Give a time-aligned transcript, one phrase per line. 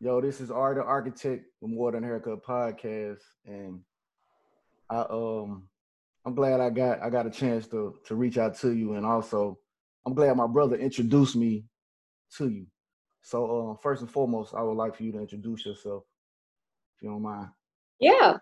[0.00, 3.80] Yo, this is Art the Architect with More Than Haircut podcast, and
[4.88, 5.68] I um
[6.24, 9.04] I'm glad I got I got a chance to to reach out to you, and
[9.04, 9.58] also
[10.06, 11.64] I'm glad my brother introduced me
[12.36, 12.66] to you.
[13.22, 16.04] So uh, first and foremost, I would like for you to introduce yourself,
[16.96, 17.48] if you don't mind.
[17.98, 18.36] Yeah.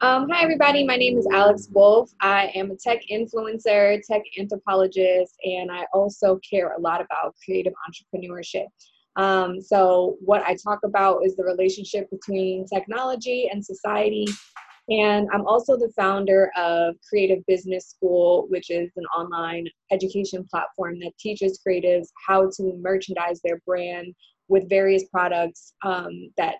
[0.00, 0.84] Um, hi, everybody.
[0.84, 2.10] My name is Alex Wolf.
[2.20, 7.74] I am a tech influencer, tech anthropologist, and I also care a lot about creative
[7.88, 8.66] entrepreneurship.
[9.16, 14.26] Um, so, what I talk about is the relationship between technology and society.
[14.88, 21.00] And I'm also the founder of Creative Business School, which is an online education platform
[21.00, 24.14] that teaches creatives how to merchandise their brand
[24.48, 26.56] with various products um, that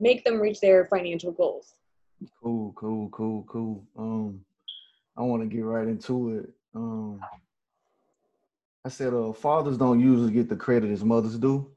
[0.00, 1.74] make them reach their financial goals.
[2.42, 3.84] Cool, cool, cool, cool.
[3.96, 4.40] Um,
[5.16, 6.50] I want to get right into it.
[6.74, 7.20] Um,
[8.84, 11.70] I said, uh, fathers don't usually get the credit as mothers do.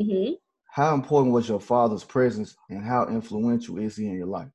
[0.00, 0.32] Mm-hmm.
[0.70, 4.48] How important was your father's presence, and how influential is he in your life?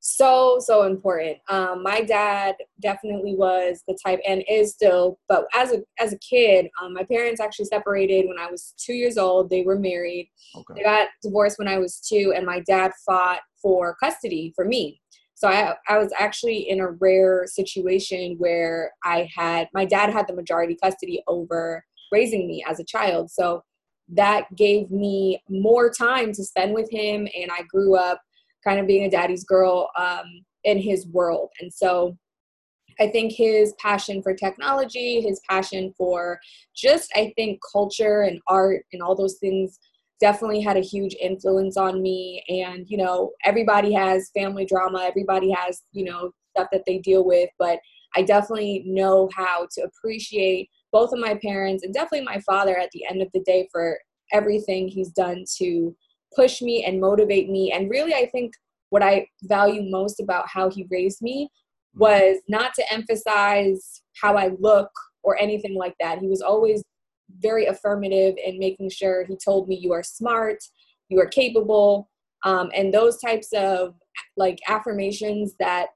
[0.00, 5.72] so so important um, my dad definitely was the type and is still but as
[5.72, 9.50] a as a kid um, my parents actually separated when i was two years old
[9.50, 10.74] they were married Okay.
[10.76, 15.00] they got divorced when i was two and my dad fought for custody for me
[15.34, 20.26] so I, I was actually in a rare situation where i had my dad had
[20.26, 23.62] the majority custody over raising me as a child so
[24.12, 28.20] that gave me more time to spend with him and i grew up
[28.64, 31.50] kind of being a daddy's girl um, in his world.
[31.60, 32.16] And so
[32.98, 36.38] I think his passion for technology, his passion for
[36.74, 39.78] just, I think, culture and art and all those things
[40.20, 42.44] definitely had a huge influence on me.
[42.48, 47.24] And, you know, everybody has family drama, everybody has, you know, stuff that they deal
[47.24, 47.78] with, but
[48.16, 52.90] I definitely know how to appreciate both of my parents and definitely my father at
[52.92, 53.98] the end of the day for
[54.32, 55.94] everything he's done to
[56.34, 57.72] push me and motivate me.
[57.72, 58.52] And really, I think
[58.90, 61.48] what I value most about how he raised me
[61.94, 64.90] was not to emphasize how I look
[65.22, 66.18] or anything like that.
[66.18, 66.82] He was always
[67.38, 70.58] very affirmative in making sure he told me, You are smart,
[71.08, 72.08] you are capable.
[72.44, 73.94] Um, and those types of
[74.36, 75.88] like affirmations that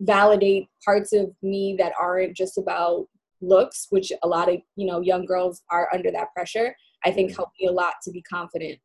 [0.00, 3.06] validate parts of me that aren't just about
[3.40, 7.34] looks which a lot of you know young girls are under that pressure i think
[7.34, 8.78] helped me a lot to be confident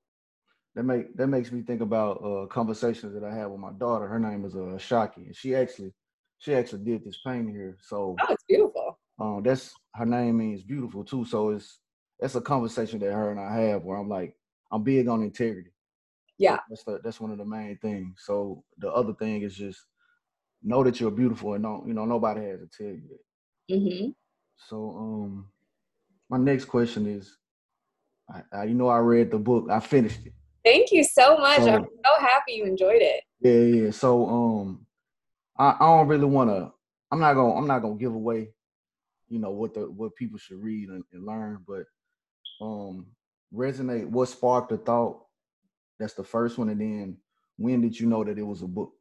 [0.75, 4.07] That make that makes me think about uh, conversations that I had with my daughter.
[4.07, 5.93] Her name is uh, Shaki, and she actually
[6.39, 7.77] she actually did this painting here.
[7.81, 11.25] So oh it's beautiful um, that's her name means beautiful too.
[11.25, 11.79] So it's
[12.19, 14.35] that's a conversation that her and I have where I'm like
[14.71, 15.71] I'm big on integrity.
[16.37, 18.21] yeah That's the, that's one of the main things.
[18.25, 19.79] So the other thing is just
[20.63, 23.23] know that you're beautiful and don't you know nobody has to tell you that.
[23.69, 24.09] hmm
[24.57, 25.47] So um,
[26.29, 27.37] my next question is,
[28.29, 29.67] I, I you know I read the book.
[29.69, 30.33] I finished it.
[30.63, 33.91] thank you so much So- i'm so happy you enjoyed it Yeah, yeah.
[33.91, 34.85] So um,
[35.57, 36.71] I, I don't really want to.
[37.11, 37.53] I'm not gonna.
[37.55, 38.49] I'm not gonna give away,
[39.27, 41.63] you know, what the what people should read and, and learn.
[41.67, 41.83] But
[42.61, 43.07] um,
[43.53, 44.07] resonate.
[44.07, 45.19] What sparked the thought?
[45.99, 46.69] That's the first one.
[46.69, 47.17] And then
[47.57, 48.93] when did you know that it was a book?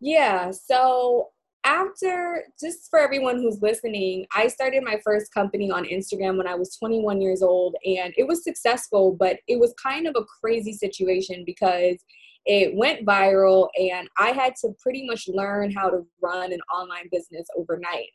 [0.00, 1.28] Yeah, so
[1.70, 6.56] after, just for everyone who's listening, I started my first company on Instagram when I
[6.56, 10.72] was 21 years old, and it was successful, but it was kind of a crazy
[10.72, 11.96] situation because
[12.44, 17.08] it went viral, and I had to pretty much learn how to run an online
[17.12, 18.08] business overnight.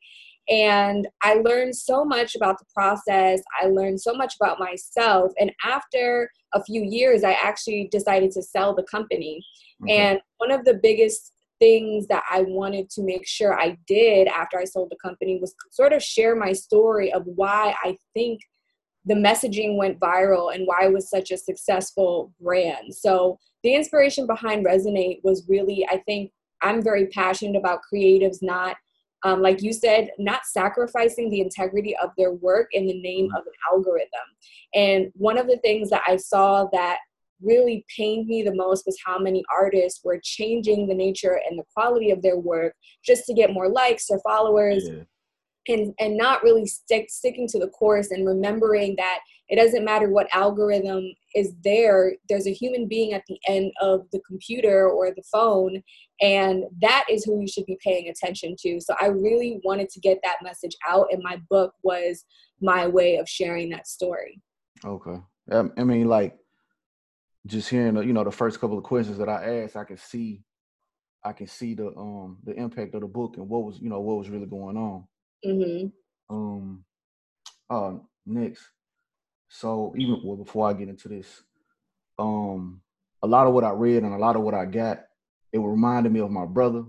[0.49, 3.41] And I learned so much about the process.
[3.61, 5.31] I learned so much about myself.
[5.39, 9.43] And after a few years, I actually decided to sell the company.
[9.83, 9.97] Okay.
[9.97, 14.57] And one of the biggest things that I wanted to make sure I did after
[14.57, 18.41] I sold the company was sort of share my story of why I think
[19.05, 22.93] the messaging went viral and why it was such a successful brand.
[22.93, 28.75] So the inspiration behind Resonate was really, I think, I'm very passionate about creatives not,
[29.23, 33.43] um, like you said, not sacrificing the integrity of their work in the name of
[33.45, 34.09] an algorithm.
[34.73, 36.97] And one of the things that I saw that
[37.45, 41.63] really pained me the most was how many artists were changing the nature and the
[41.73, 42.73] quality of their work
[43.05, 45.03] just to get more likes or followers Yeah.
[45.73, 50.09] and and not really stick sticking to the course and remembering that it doesn't matter
[50.09, 51.03] what algorithm
[51.35, 55.81] is there there's a human being at the end of the computer or the phone
[56.21, 59.99] and that is who you should be paying attention to so i really wanted to
[59.99, 62.25] get that message out and my book was
[62.61, 64.41] my way of sharing that story
[64.83, 65.17] Okay.
[65.51, 66.35] Um, I mean, like,
[67.45, 69.97] just hearing the, you know the first couple of questions that I asked, I can
[69.97, 70.41] see,
[71.23, 74.01] I can see the um the impact of the book and what was you know
[74.01, 75.07] what was really going on.
[75.45, 76.35] Mm-hmm.
[76.35, 76.85] Um,
[77.69, 77.93] uh,
[78.25, 78.63] next.
[79.49, 81.43] So even well before I get into this,
[82.17, 82.81] um,
[83.21, 85.03] a lot of what I read and a lot of what I got,
[85.53, 86.83] it reminded me of my brother.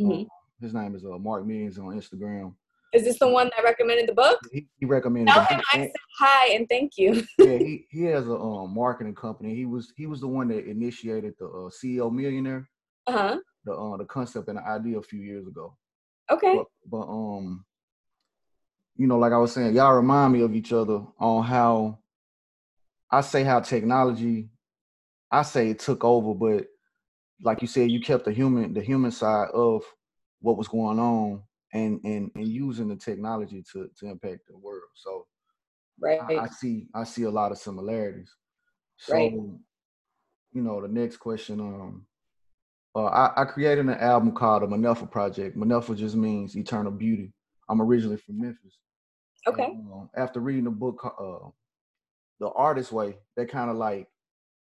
[0.00, 0.22] Mhm.
[0.22, 0.28] Um,
[0.60, 2.54] his name is uh, Mark Millions on Instagram.
[2.92, 4.38] Is this the one that recommended the book?
[4.52, 5.32] He, he recommended.
[5.32, 7.24] Tell him I said hi and thank you.
[7.38, 9.54] yeah, he, he has a um, marketing company.
[9.54, 12.68] He was he was the one that initiated the uh, CEO Millionaire,
[13.06, 13.36] Uh huh.
[13.64, 15.76] the uh, the concept and the idea a few years ago.
[16.30, 16.54] Okay.
[16.56, 17.64] But, but um,
[18.96, 21.98] you know, like I was saying, y'all remind me of each other on how
[23.10, 24.50] I say how technology,
[25.30, 26.66] I say it took over, but
[27.42, 29.82] like you said, you kept the human the human side of
[30.40, 31.42] what was going on
[31.72, 34.82] and and and using the technology to to impact the world.
[34.94, 35.26] So
[36.00, 36.20] Right.
[36.20, 38.34] I, I see I see a lot of similarities.
[38.96, 39.32] So, Right.
[39.32, 42.06] you know, the next question, um,
[42.94, 45.56] uh, I, I created an album called the Manefa Project.
[45.56, 47.32] Manefa just means eternal beauty.
[47.68, 48.78] I'm originally from Memphis.
[49.46, 49.66] okay.
[49.66, 51.48] And, um, after reading the book, uh,
[52.40, 54.08] The Artist Way, that kind of like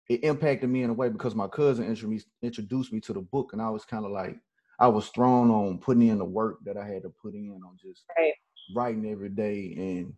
[0.08, 3.52] it impacted me in a way because my cousin introduced introduced me to the book,
[3.52, 4.38] and I was kind of like
[4.78, 7.76] I was thrown on putting in the work that I had to put in on
[7.80, 8.34] just Right.
[8.74, 10.14] writing every day and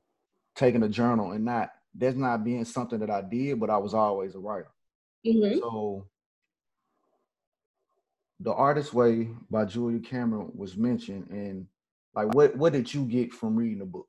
[0.55, 3.95] taking a journal and not that's not being something that I did, but I was
[3.95, 4.71] always a writer.
[5.25, 6.07] hmm So
[8.41, 11.67] the artist way by Julia Cameron was mentioned and
[12.15, 14.09] like what what did you get from reading the book?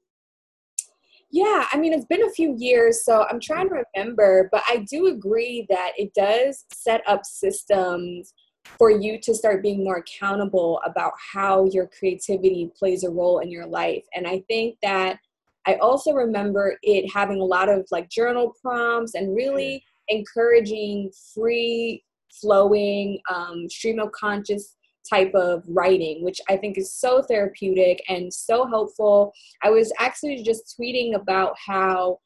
[1.32, 4.86] Yeah, I mean, it's been a few years, so I'm trying to remember, but I
[4.90, 8.34] do agree that it does set up systems
[8.78, 13.50] for you to start being more accountable about how your creativity plays a role in
[13.50, 14.06] your life.
[14.16, 15.20] And I think that
[15.68, 22.04] I also remember it having a lot of like journal prompts and really encouraging free
[22.42, 24.76] flowing um, stream of conscious
[25.10, 29.34] type of writing, which I think is so therapeutic and so helpful.
[29.64, 32.20] I was actually just tweeting about how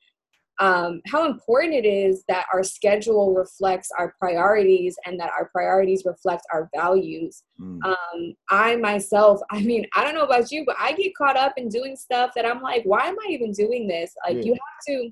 [0.60, 6.04] um, how important it is that our schedule reflects our priorities and that our priorities
[6.06, 7.44] reflect our values.
[7.60, 11.38] Mm, Um, I myself, I mean, I don't know about you, but I get caught
[11.38, 14.14] up in doing stuff that I'm like, why am I even doing this?
[14.26, 14.44] Like, Yeah.
[14.44, 15.12] you have to.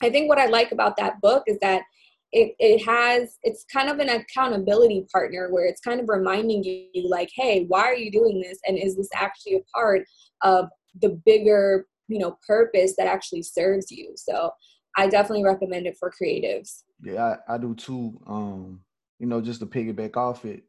[0.00, 1.82] I think what I like about that book is that
[2.30, 7.08] it, it has it's kind of an accountability partner where it's kind of reminding you
[7.08, 10.04] like hey why are you doing this and is this actually a part
[10.42, 10.66] of
[11.00, 14.50] the bigger you know purpose that actually serves you so
[14.96, 18.20] i definitely recommend it for creatives yeah, I, I do too.
[18.26, 18.80] Um,
[19.18, 20.62] you know, just to piggyback off it,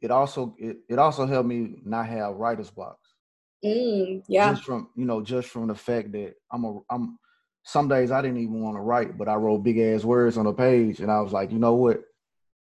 [0.00, 3.14] it also it, it also helped me not have writer's blocks.
[3.64, 7.18] mm, yeah Just from you know, just from the fact that I'm a I'm
[7.64, 10.46] some days I didn't even want to write, but I wrote big ass words on
[10.46, 12.00] a page, and I was like, you know what?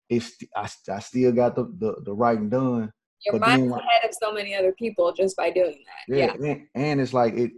[0.09, 2.91] It's I, I still got the, the the writing done.
[3.25, 6.67] your mind's ahead of so many other people just by doing that Yeah, yeah, And,
[6.75, 7.51] and it's like it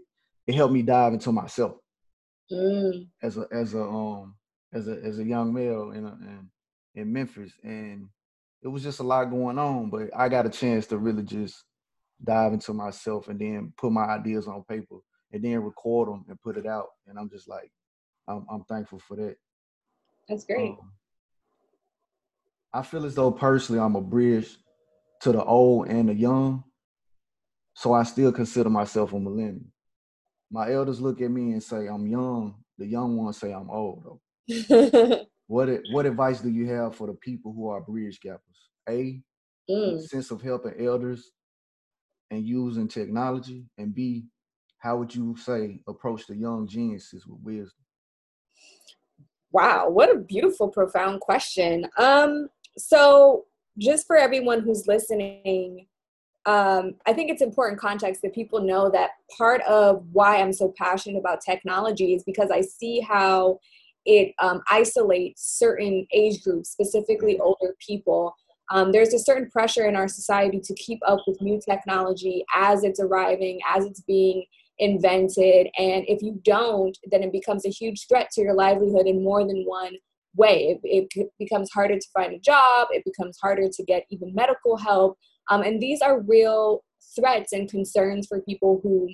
[0.47, 1.77] it helped me dive into myself
[2.51, 4.35] Mm, as a as a um
[4.73, 6.49] as a as a young male in a, in
[6.95, 8.07] in Memphis, and
[8.61, 9.89] it was just a lot going on.
[9.89, 11.63] But I got a chance to really just
[12.23, 14.97] dive into myself and then put my ideas on paper
[15.31, 16.87] and then record them and put it out.
[17.07, 17.71] And I'm just like,
[18.27, 19.35] I'm I'm thankful for that.
[20.29, 20.91] that's great Um,
[22.73, 24.57] I feel as though personally I'm a bridge
[25.21, 26.63] to the old and the young.
[27.73, 29.65] So I still consider myself a millennial.
[30.51, 32.55] My elders look at me and say I'm young.
[32.77, 34.19] The young ones say I'm old.
[35.47, 38.69] What what advice do you have for the people who are bridge gappers?
[38.89, 39.21] A,
[39.69, 39.99] Mm.
[40.07, 41.31] sense of helping elders
[42.31, 44.25] and using technology, and B,
[44.77, 47.83] how would you say approach the young geniuses with wisdom?
[49.51, 51.87] Wow, what a beautiful, profound question.
[51.97, 53.45] Um, so
[53.77, 55.87] just for everyone who's listening,
[56.45, 60.73] um, I think it's important context that people know that part of why I'm so
[60.77, 63.59] passionate about technology is because I see how
[64.05, 68.35] it um, isolates certain age groups, specifically older people.
[68.71, 72.83] Um, there's a certain pressure in our society to keep up with new technology as
[72.83, 74.45] it's arriving, as it's being
[74.77, 75.67] invented.
[75.77, 79.45] And if you don't, then it becomes a huge threat to your livelihood in more
[79.45, 79.95] than one
[80.35, 80.79] way.
[80.83, 84.77] It, it becomes harder to find a job, it becomes harder to get even medical
[84.77, 85.17] help.
[85.49, 86.83] Um, and these are real
[87.15, 89.09] threats and concerns for people who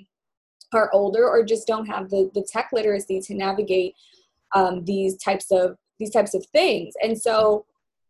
[0.72, 3.94] are older or just don't have the, the tech literacy to navigate
[4.54, 6.94] um, these types of these types of things.
[7.02, 7.64] And so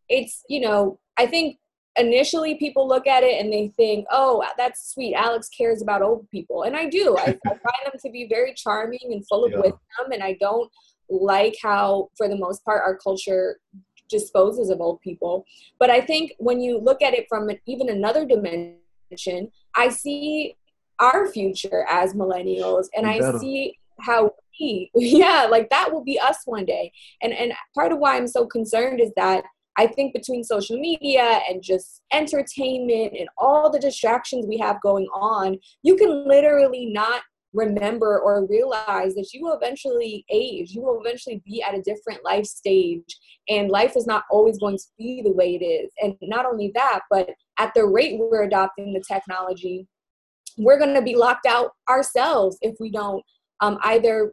[0.09, 1.59] it's, you know, I think
[1.97, 5.14] initially people look at it and they think, oh, that's sweet.
[5.14, 6.62] Alex cares about old people.
[6.62, 7.17] And I do.
[7.19, 9.59] I, I find them to be very charming and full of Yeah.
[9.59, 10.12] wisdom.
[10.12, 10.71] And I don't
[11.11, 13.59] like how, for the most part, our culture
[14.12, 15.45] disposes of old people.
[15.81, 20.57] But I think when you look at it from an, even another dimension, I see
[21.00, 26.38] our future as millennials and I see how be yeah like that will be us
[26.45, 26.92] one day
[27.23, 29.45] and and part of why i'm so concerned is that
[29.76, 35.07] i think between social media and just entertainment and all the distractions we have going
[35.14, 40.71] on you can literally not remember or realize that you will eventually age.
[40.71, 43.18] You will eventually be at a different life stage
[43.49, 45.92] and life is not always going to be the way it is.
[46.02, 49.87] And not only that but at the rate we're adopting the technology
[50.59, 53.23] we're going to be locked out ourselves if we don't
[53.61, 54.32] um, either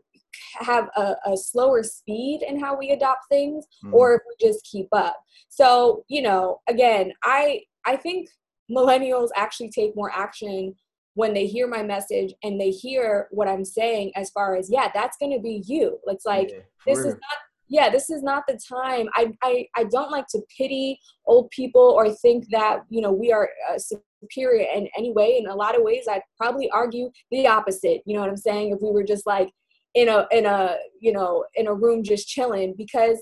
[0.56, 3.94] have a, a, slower speed in how we adopt things mm.
[3.94, 5.16] or if we just keep up.
[5.50, 8.30] So you know again i i think
[8.72, 10.76] millennials actually take more action
[11.20, 14.90] when they hear my message and they hear what i'm saying as far as yeah
[14.94, 16.00] that's going to be you.
[16.06, 17.08] It's like yeah, this real.
[17.08, 19.10] is not yeah this is not the time.
[19.14, 23.34] I, I i don't like to pity old people or think that you know we
[23.34, 23.78] are uh,
[24.22, 25.38] superior in any way.
[25.38, 28.00] In a lot of ways i'd probably argue the opposite.
[28.06, 28.72] You know what i'm saying?
[28.72, 29.50] If we were just like
[29.96, 32.76] in a in a you know in a room just chilling.
[32.78, 33.22] Because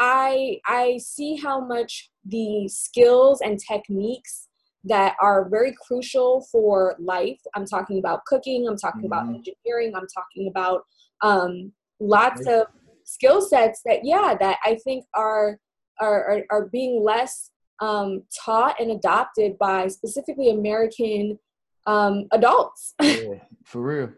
[0.00, 4.48] i i see how much the skills and techniques
[4.84, 7.40] that are very crucial for life.
[7.54, 9.06] I'm talking about cooking i'm talking mm-hmm.
[9.06, 10.82] about engineering i'm talking about
[11.22, 12.66] um, lots of
[13.04, 15.58] skill sets that yeah that i think are
[16.00, 21.38] are are, being less um, taught and adopted by specifically american
[21.86, 22.94] um, adults.
[23.02, 24.12] Yeah, for real.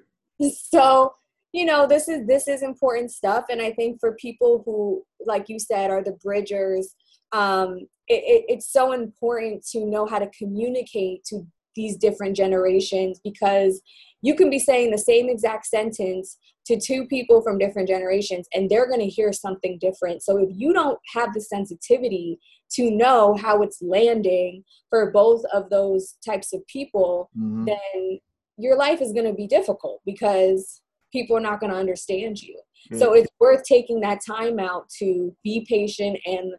[0.70, 1.12] So
[1.52, 5.48] you know this is this is important stuff and i think for people who like
[5.48, 6.94] you said are the bridgers
[7.32, 13.20] um, it, it, it's so important to know how to communicate to these different generations
[13.22, 13.82] because
[14.22, 18.68] you can be saying the same exact sentence to two people from different generations and
[18.68, 20.22] they're going to hear something different.
[20.22, 22.38] So if you don't have the sensitivity
[22.72, 27.66] to know how it's landing for both of those types of people, mm-hmm.
[27.66, 28.18] then
[28.58, 30.82] your life is going to be difficult because
[31.12, 32.60] people are not going to understand you.
[32.90, 32.98] Mm-hmm.
[32.98, 36.52] So it's worth taking that time out to be patient and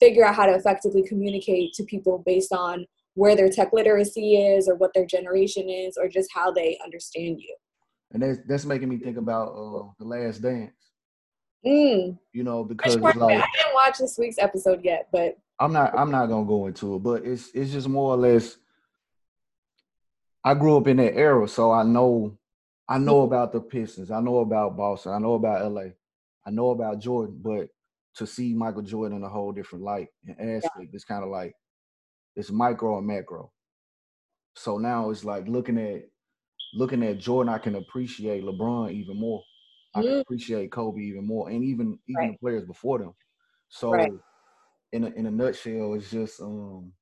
[0.00, 4.68] figure out how to effectively communicate to people based on where their tech literacy is
[4.68, 7.54] or what their generation is or just how they understand you
[8.12, 10.72] and that's that's making me think about uh, the Last Dance.
[11.64, 12.18] Mm.
[12.32, 16.10] You know, because like I didn't watch this week's episode yet, but I'm not I'm
[16.10, 18.56] not gonna go into it, but it's it's just more or less.
[20.44, 22.38] I grew up in that era, so I know
[22.88, 23.34] I know mm-hmm.
[23.34, 25.88] about the Pistons, I know about Boston, I know about LA,
[26.46, 27.68] I know about Jordan, but
[28.16, 30.86] to see Michael Jordan in a whole different light and aspect, yeah.
[30.92, 31.54] it's kind of like
[32.34, 33.52] it's micro and macro.
[34.54, 36.02] So now it's like looking at
[36.74, 39.42] looking at Jordan, I can appreciate LeBron even more.
[39.94, 40.20] I can mm.
[40.20, 42.32] appreciate Kobe even more, and even even right.
[42.32, 43.14] the players before them.
[43.68, 44.12] So, right.
[44.92, 46.92] in a, in a nutshell, it's just um,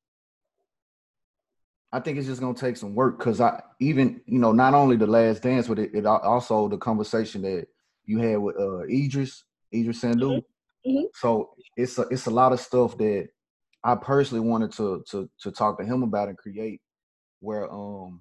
[1.92, 4.96] I think it's just gonna take some work because I even you know not only
[4.96, 7.66] the Last Dance, but it, it also the conversation that
[8.04, 10.28] you had with uh, Idris Idris Sandu.
[10.28, 10.53] Mm-hmm.
[10.86, 11.04] Mm-hmm.
[11.14, 13.28] So it's a it's a lot of stuff that
[13.82, 16.80] I personally wanted to to to talk to him about and create
[17.40, 18.20] where um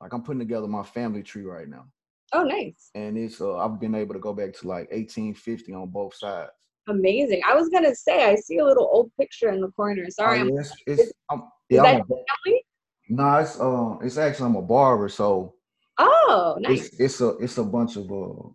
[0.00, 1.86] like I'm putting together my family tree right now.
[2.32, 2.90] Oh, nice.
[2.94, 6.50] And it's uh, I've been able to go back to like 1850 on both sides.
[6.88, 7.40] Amazing.
[7.48, 10.10] I was gonna say I see a little old picture in the corner.
[10.10, 10.40] Sorry.
[10.40, 12.64] Oh, yes, it's, is, I'm, yeah, is I'm that family?
[13.08, 15.54] No, it's um, it's actually I'm a barber, so.
[15.96, 16.86] Oh, nice.
[16.86, 18.48] It's, it's a it's a bunch of uh,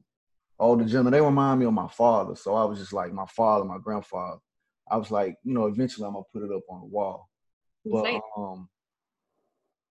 [0.59, 1.13] older gentlemen.
[1.13, 4.39] They remind me of my father, so I was just like my father, my grandfather.
[4.89, 7.29] I was like, you know, eventually I'm gonna put it up on the wall.
[7.85, 8.21] But nice.
[8.37, 8.69] um,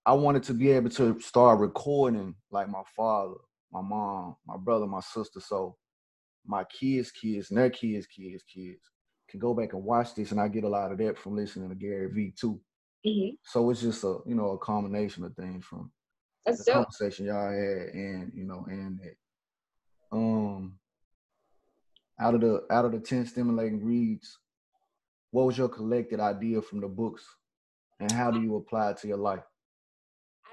[0.05, 3.35] I wanted to be able to start recording like my father,
[3.71, 5.39] my mom, my brother, my sister.
[5.39, 5.75] So
[6.45, 8.81] my kids' kids and their kids' kids' kids
[9.29, 11.69] can go back and watch this, and I get a lot of that from listening
[11.69, 12.59] to Gary Vee too.
[13.05, 13.35] Mm-hmm.
[13.43, 15.91] So it's just a you know a combination of things from
[16.45, 16.85] That's the dope.
[16.85, 19.15] conversation y'all had, and you know, and that.
[20.11, 20.75] Um,
[22.19, 24.37] out of the out of the ten stimulating reads,
[25.31, 27.23] what was your collected idea from the books,
[27.99, 29.43] and how do you apply it to your life?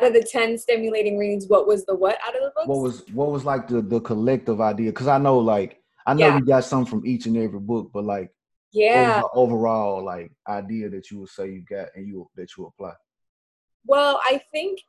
[0.00, 2.80] out of the 10 stimulating reads what was the what out of the book what
[2.80, 4.90] was what was like the the collective idea?
[4.90, 6.38] Because i know like i know yeah.
[6.38, 8.30] you got some from each and every book but like
[8.72, 9.22] yeah.
[9.32, 12.92] overall like idea that you would say you got and you that you apply.
[13.86, 14.80] Well i think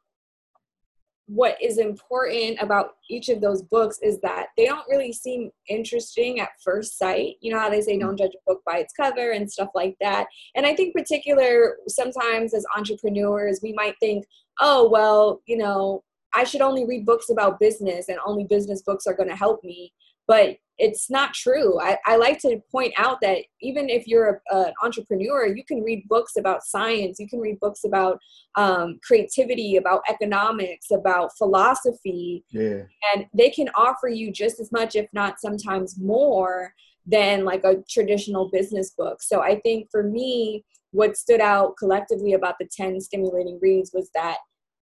[1.28, 6.40] what is important about each of those books is that they don't really seem interesting
[6.40, 7.36] at first sight.
[7.42, 8.20] You know how they say don't mm.
[8.20, 10.28] judge a book by its cover and stuff like that.
[10.56, 14.26] And I think particular sometimes as entrepreneurs, we might think,
[14.62, 16.04] oh well, you know,
[16.34, 19.64] I should only read books about business and only business books are going to help
[19.64, 19.92] me.
[20.28, 21.80] But it's not true.
[21.80, 26.08] I, I like to point out that even if you're an entrepreneur, you can read
[26.08, 28.20] books about science, you can read books about
[28.56, 32.44] um, creativity, about economics, about philosophy.
[32.52, 32.84] Yeah.
[33.14, 36.74] And they can offer you just as much, if not sometimes more,
[37.08, 39.24] than like a traditional business book.
[39.24, 44.10] So I think for me, what stood out collectively about the 10 stimulating reads was
[44.14, 44.38] that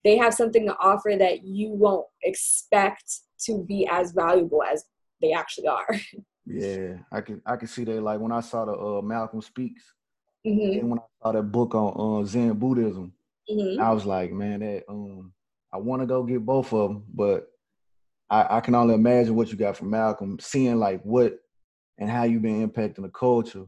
[0.03, 4.85] they have something to offer that you won't expect to be as valuable as
[5.23, 5.87] they actually are.
[6.45, 8.01] Yeah, I can I can see that.
[8.03, 9.93] Like when I saw the uh, Malcolm Speaks,
[10.45, 10.79] Mm-hmm.
[10.79, 13.13] and when I saw that book on uh, Zen Buddhism,
[13.49, 13.81] Mm-hmm.
[13.81, 15.31] I was like, man, that um,
[15.71, 17.47] I want to go get both of them, but
[18.29, 21.39] I, I can only imagine what you got from Malcolm, seeing like what
[21.97, 23.63] and how you've been impacting the culture,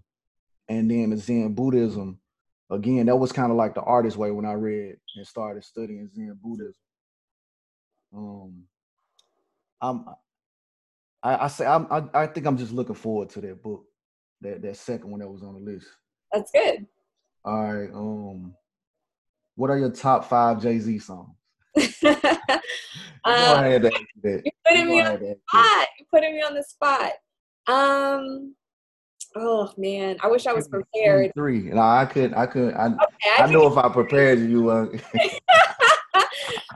[0.67, 2.19] and then the Zen Buddhism.
[2.69, 6.09] Again, that was kind of like the artist way when I read and started studying
[6.13, 6.73] Zen Buddhism.
[8.13, 8.63] Um,
[9.81, 10.05] I'm,
[11.25, 13.83] I, I say I'm, I, I think I'm just looking forward to that book,
[14.41, 15.87] that that second one that was on the list.
[16.31, 16.85] That's good.
[17.43, 17.89] All right.
[17.91, 18.53] Um,
[19.55, 21.35] what are your top five Jay Z songs?
[23.27, 25.87] Um, I had to ask you putting You me on had to ask the spot.
[25.97, 27.13] You're putting me on the spot.
[27.65, 28.53] Um.
[29.35, 31.31] Oh man, I wish I was prepared.
[31.33, 31.63] Three.
[31.63, 32.35] No, I could.
[32.35, 32.75] I could.
[32.75, 32.99] I, Okay,
[33.39, 34.69] I I know if I prepared you, you.
[34.69, 34.85] Uh,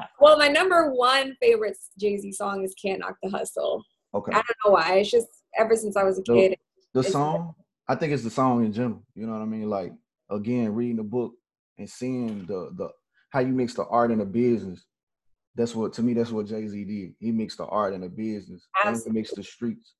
[0.20, 4.32] well, my number one favorite Jay Z song is "Can't Knock the Hustle." Okay.
[4.32, 4.96] I don't know why.
[4.96, 6.58] It's just ever since I was a kid.
[6.94, 7.56] The it's- song.
[7.88, 9.04] I think it's the song in general.
[9.16, 9.68] You know what I mean?
[9.68, 9.94] Like
[10.30, 11.34] again, reading the book
[11.80, 12.90] and seeing the the
[13.32, 14.86] how you mix the art and the business.
[15.56, 16.14] That's what to me.
[16.14, 17.16] That's what Jay Z did.
[17.20, 18.68] He mixed the art and the business.
[18.86, 19.96] And he mixed the streets.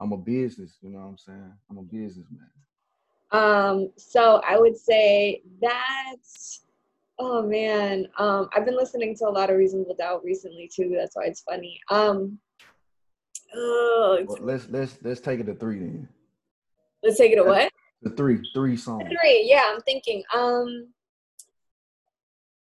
[0.00, 0.78] I'm a business.
[0.80, 1.52] You know what I'm saying?
[1.70, 2.50] I'm a businessman.
[3.32, 6.16] Um, so I would say that.
[7.18, 10.94] Oh man, um, I've been listening to a lot of Reasonable Doubt recently too.
[10.98, 11.80] That's why it's funny.
[11.90, 12.38] Um,
[13.54, 16.08] oh, Well, let's let's let's take it to three then.
[17.02, 17.68] let's take it away.
[18.02, 19.04] The three, three songs.
[19.08, 20.22] Three, yeah, I'm thinking.
[20.34, 20.88] Um,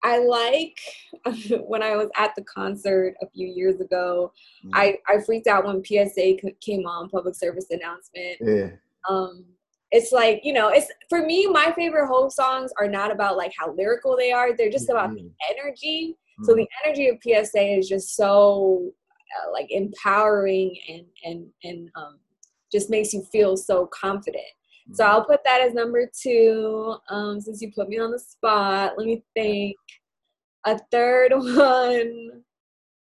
[0.04, 0.78] I like
[1.68, 4.32] when I was at the concert a few years ago.
[4.66, 4.70] Mm.
[4.74, 8.38] I I freaked out when PSA came on, public service announcement.
[8.42, 8.70] Yeah.
[9.10, 9.46] um
[9.92, 13.54] it's like you know it's for me my favorite whole songs are not about like
[13.58, 16.14] how lyrical they are they're just about the energy
[16.44, 16.58] so Mhm.
[16.58, 18.92] the energy of psa is just so
[19.36, 22.20] uh, like empowering and and and um
[22.72, 24.44] just makes you feel so confident
[24.94, 25.08] so Mhm.
[25.10, 29.06] i'll put that as number two um since you put me on the spot let
[29.06, 29.76] me think
[30.66, 32.44] a third one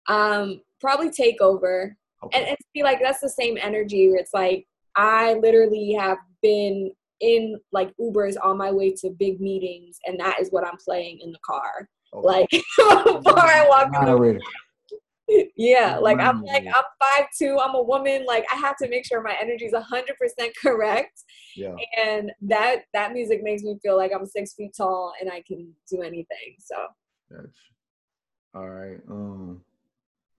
[0.08, 1.92] um probably takeover
[2.24, 2.40] Okay.
[2.40, 6.90] and, and see like that's the same energy where it's like i literally have been
[7.20, 11.20] in like ubers on my way to big meetings and that is what i'm playing
[11.22, 12.28] in the car Okay.
[12.28, 12.50] like
[13.24, 14.40] before i walk in the.
[15.56, 19.06] Yeah like i'm like i'm five two i'm a woman like i have to make
[19.06, 21.24] sure my energy is 100% correct
[21.56, 21.76] Yeah.
[21.98, 25.72] and that that music makes me feel like i'm six feet tall and i can
[25.90, 26.76] do anything so
[27.34, 27.50] Gotcha.
[28.54, 29.00] All right.
[29.10, 29.62] Um,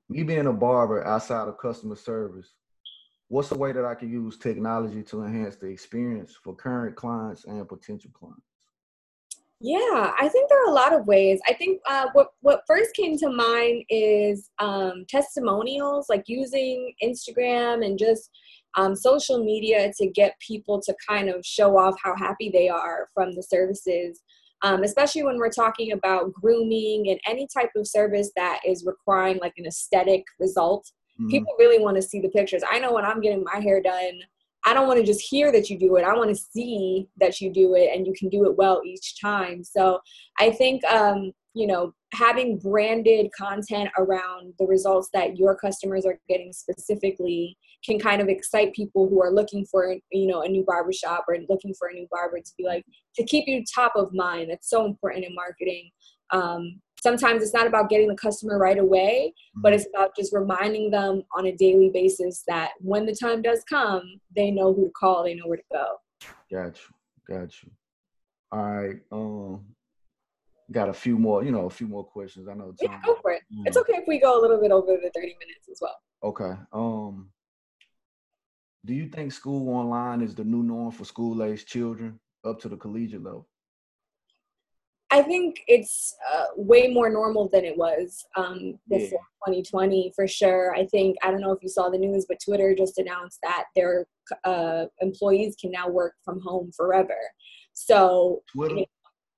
[0.08, 2.54] me being a barber outside of customer service,
[3.28, 7.44] what's a way that I can use technology to enhance the experience for current clients
[7.44, 8.53] and potential clients?
[9.60, 11.40] Yeah, I think there are a lot of ways.
[11.48, 17.84] I think uh, what what first came to mind is um, testimonials, like using Instagram
[17.84, 18.30] and just
[18.76, 23.08] um, social media to get people to kind of show off how happy they are
[23.14, 24.20] from the services.
[24.62, 29.38] Um, especially when we're talking about grooming and any type of service that is requiring
[29.38, 30.90] like an aesthetic result.
[31.20, 31.30] Mhm.
[31.30, 32.62] People really want to see the pictures.
[32.68, 34.20] I know when I'm getting my hair done,
[34.64, 36.04] I don't want to just hear that you do it.
[36.04, 39.20] I want to see that you do it and you can do it well each
[39.20, 39.62] time.
[39.62, 40.00] So
[40.38, 46.18] I think, um, you know, having branded content around the results that your customers are
[46.28, 50.64] getting specifically can kind of excite people who are looking for, you know, a new
[50.64, 54.12] barbershop or looking for a new barber to be like, to keep you top of
[54.14, 54.50] mind.
[54.50, 55.90] That's so important in marketing.
[56.30, 59.76] Um, sometimes it's not about getting the customer right away, but Mhm.
[59.76, 64.02] it's about just reminding them on a daily basis that when the time does come,
[64.34, 65.86] they know who to call, they know where to go.
[66.50, 66.94] Got you.
[67.28, 67.70] Got you.
[68.52, 68.98] All right.
[69.12, 69.76] Um,
[70.72, 71.44] got a few more.
[71.44, 72.48] You know, a few more questions.
[72.48, 72.74] I know.
[72.80, 73.42] Yeah, go for it.
[73.66, 75.98] It's Um, okay if we go a little bit over the 30 minutes as well.
[76.22, 76.54] Okay.
[76.72, 77.30] Um,
[78.86, 82.68] do you think school online is the new norm for school age children up to
[82.70, 83.46] the collegiate level?
[85.14, 88.98] I think it's uh, way more normal than it was um, Yeah.
[88.98, 90.74] before 2020 for sure.
[90.74, 93.66] I think I don't know if you saw the news, but Twitter just announced that
[93.76, 94.06] their
[94.42, 97.20] uh, employees can now work from home forever.
[97.74, 98.42] So.
[98.56, 98.84] Yeah.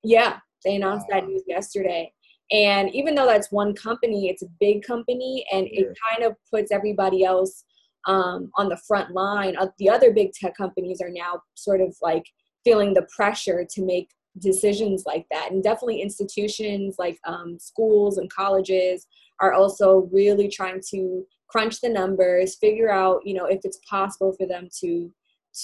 [0.03, 2.11] yeah, they announced that news yesterday.
[2.51, 6.71] And even though that's one company, it's a big company, and it kind of puts
[6.71, 7.65] everybody else
[8.07, 9.57] um, on the front line.
[9.59, 12.25] Uh, the other big tech companies are now sort of like
[12.65, 14.09] feeling the pressure to make
[14.39, 15.51] decisions like that.
[15.51, 19.07] And definitely institutions like um, schools and colleges
[19.41, 24.35] are also really trying to crunch the numbers, figure out, you know, if it's possible
[24.39, 25.11] for them to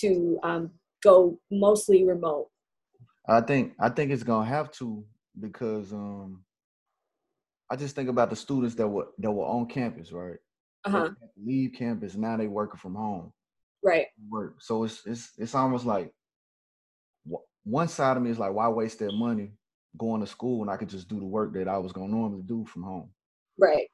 [0.01, 0.71] to um,
[1.03, 2.49] go mostly remote.
[3.29, 5.05] I think I think it's gonna have to
[5.41, 6.45] because um,
[7.71, 10.37] I just think about the students that were that were on campus, right?
[10.85, 11.11] Uh-huh.
[11.43, 13.33] Leave campus now they working from home.
[13.85, 14.07] Right.
[14.29, 14.57] Work.
[14.61, 16.13] So it's it's it's almost like
[17.64, 19.53] one side of me is like, why waste that money
[19.96, 22.42] going to school when I could just do the work that I was gonna normally
[22.42, 23.11] do from home?
[23.59, 23.88] Right.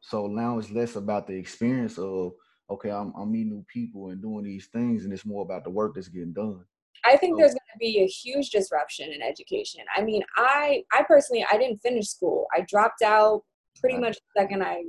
[0.00, 2.32] So now it's less about the experience of
[2.70, 5.70] okay, I'm I'm meeting new people and doing these things, and it's more about the
[5.70, 6.64] work that's getting done.
[7.04, 9.82] I think so, there's going to be a huge disruption in education.
[9.96, 12.46] I mean, I I personally I didn't finish school.
[12.54, 13.42] I dropped out
[13.80, 14.02] pretty right.
[14.02, 14.82] much the second I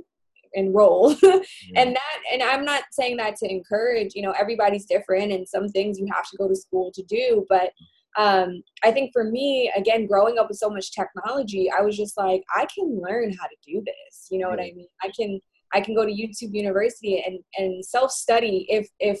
[0.56, 1.18] enrolled.
[1.22, 1.40] yeah.
[1.76, 5.68] and that and I'm not saying that to encourage, you know, everybody's different and some
[5.68, 7.86] things you have to go to school to do, but mm.
[8.18, 12.16] Um, I think for me, again, growing up with so much technology, I was just
[12.16, 14.26] like, I can learn how to do this.
[14.30, 14.56] You know yeah.
[14.56, 14.88] what I mean?
[15.02, 15.40] I can
[15.72, 19.20] I can go to YouTube University and and self study if if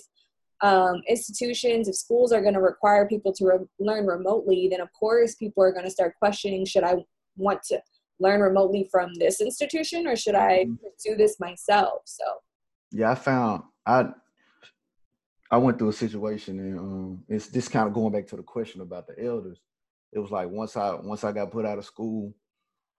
[0.62, 4.88] um, institutions, if schools are going to require people to re- learn remotely, then of
[4.92, 6.96] course people are going to start questioning: Should I
[7.36, 7.80] want to
[8.18, 10.74] learn remotely from this institution, or should I mm-hmm.
[10.74, 12.02] pursue this myself?
[12.04, 12.24] So,
[12.90, 14.06] yeah, I found I
[15.50, 18.42] I went through a situation, and um, it's just kind of going back to the
[18.42, 19.58] question about the elders.
[20.12, 22.34] It was like once I once I got put out of school,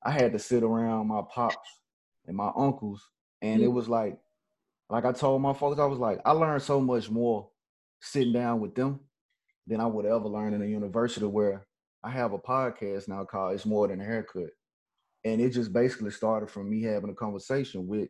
[0.03, 1.79] I had to sit around my pops
[2.25, 3.07] and my uncles,
[3.41, 3.65] and mm-hmm.
[3.65, 4.19] it was like,
[4.89, 7.49] like I told my folks, I was like, I learned so much more
[8.01, 8.99] sitting down with them
[9.67, 11.65] than I would ever learn in a university where
[12.03, 14.49] I have a podcast now called It's More Than a Haircut.
[15.23, 18.09] And it just basically started from me having a conversation with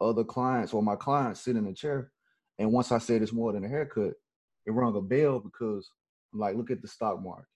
[0.00, 2.10] other clients or my clients sitting in a chair
[2.60, 4.12] and once I said it's more than a haircut,
[4.66, 5.90] it rung a bell because
[6.32, 7.46] I'm like, look at the stock market.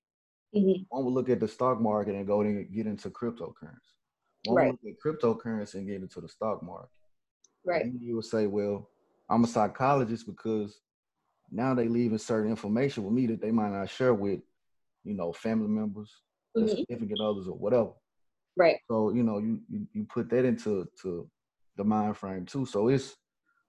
[0.56, 0.82] Mm-hmm.
[0.88, 3.92] One will look at the stock market and go and get into cryptocurrency.
[4.46, 4.72] One right.
[4.72, 6.88] will look at cryptocurrency and get into the stock market.
[7.66, 7.84] Right.
[7.84, 8.88] And you would say, well,
[9.28, 10.80] I'm a psychologist because
[11.50, 14.40] now they leaving certain information with me that they might not share with,
[15.04, 16.10] you know, family members,
[16.56, 16.68] mm-hmm.
[16.68, 17.90] significant others, or whatever.
[18.56, 18.76] Right.
[18.90, 21.28] So you know, you, you you put that into to
[21.76, 22.64] the mind frame too.
[22.64, 23.16] So it's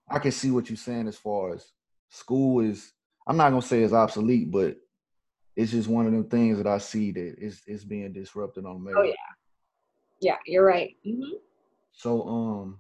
[0.09, 1.65] I can see what you're saying as far as
[2.09, 2.91] school is.
[3.27, 4.77] I'm not gonna say it's obsolete, but
[5.55, 8.75] it's just one of them things that I see that is is being disrupted on
[8.75, 9.01] America.
[9.01, 9.13] Oh yeah,
[10.21, 10.95] yeah, you're right.
[11.05, 11.37] Mm-hmm.
[11.91, 12.79] So, um,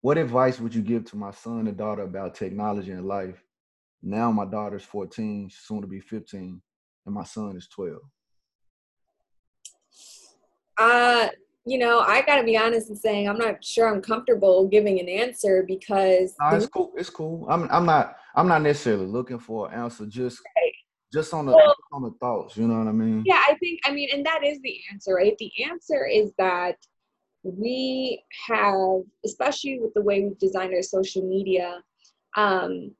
[0.00, 3.42] what advice would you give to my son and daughter about technology and life?
[4.02, 6.60] Now my daughter's 14, she's soon to be 15,
[7.06, 7.98] and my son is 12.
[10.78, 11.28] Uh,
[11.66, 14.98] you know, I got to be honest and saying I'm not sure I'm comfortable giving
[14.98, 16.92] an answer because no, it's cool.
[16.96, 17.46] It's cool.
[17.48, 20.06] I'm I'm not I'm not necessarily looking for an answer.
[20.06, 20.72] Just right.
[21.12, 22.56] just on the well, on the thoughts.
[22.56, 23.22] You know what I mean?
[23.26, 25.36] Yeah, I think I mean, and that is the answer, right?
[25.38, 26.76] The answer is that
[27.42, 31.82] we have, especially with the way we've designed our social media,
[32.36, 32.92] um,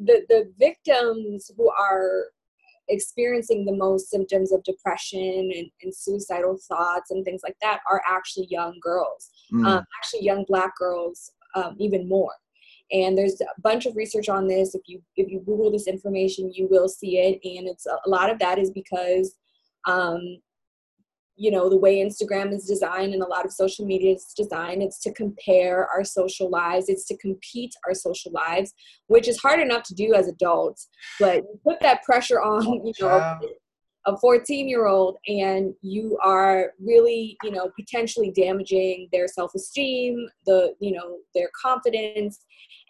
[0.00, 2.26] the the victims who are
[2.88, 8.02] experiencing the most symptoms of depression and, and suicidal thoughts and things like that are
[8.08, 9.66] actually young girls, mm.
[9.66, 12.32] um, actually young black girls um, even more.
[12.90, 14.74] And there's a bunch of research on this.
[14.74, 17.38] If you if you Google this information, you will see it.
[17.44, 19.34] And it's a lot of that is because
[19.86, 20.38] um,
[21.38, 24.82] you know the way instagram is designed and a lot of social media is designed
[24.82, 28.74] it's to compare our social lives it's to compete our social lives
[29.06, 30.88] which is hard enough to do as adults
[31.20, 33.38] but you put that pressure on you know
[34.08, 40.74] a 14 year old and you are really you know potentially damaging their self-esteem the
[40.80, 42.40] you know their confidence.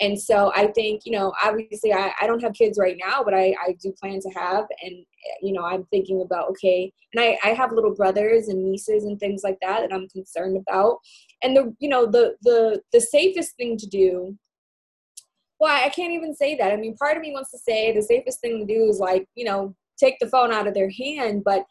[0.00, 3.35] And so i think you know obviously i, I don't have kids right now but
[3.35, 4.64] I, I do plan to have.
[4.83, 5.04] And
[5.42, 9.18] you know i'm thinking about okay and I, I have little brothers and nieces and
[9.18, 10.98] things like that that i'm concerned about.
[11.42, 14.38] And the you know the the the safest thing to do
[15.59, 16.72] well i can't even say that.
[16.72, 19.26] I mean part of me wants to say the safest thing to do is like
[19.35, 21.64] you know take the phone out of their hand but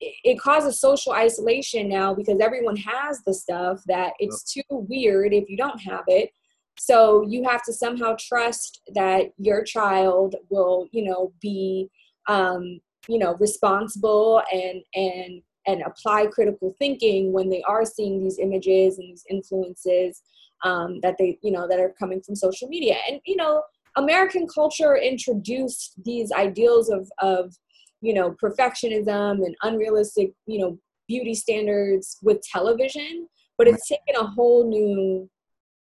[0.00, 5.48] it causes social isolation now because everyone has the stuff that it's too weird if
[5.48, 6.30] you don't have it.
[6.78, 11.90] So you have to somehow trust that your child will you know be
[12.28, 18.38] um, you know responsible and and and apply critical thinking when they are seeing these
[18.38, 20.22] images and these influences
[20.62, 22.98] um, that they you know that are coming from social media.
[23.10, 23.62] And you know
[23.98, 27.54] american culture introduced these ideals of of
[28.00, 34.26] you know perfectionism and unrealistic you know beauty standards with television but it's taken a
[34.26, 35.28] whole new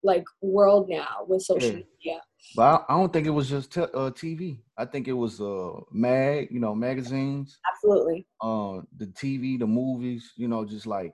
[0.03, 1.75] like world now with social yeah.
[1.75, 2.21] media.
[2.55, 4.59] But I, I, don't think it was just te- uh, TV.
[4.77, 7.57] I think it was uh mag, you know, magazines.
[7.73, 8.27] Absolutely.
[8.41, 11.13] Uh, the TV, the movies, you know, just like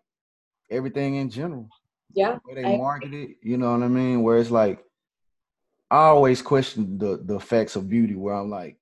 [0.70, 1.70] everything in general.
[2.14, 2.40] Yeah.
[2.48, 4.24] The they market it, you know what I mean?
[4.24, 4.84] Where it's like,
[5.92, 8.16] I always question the the effects of beauty.
[8.16, 8.78] Where I'm like,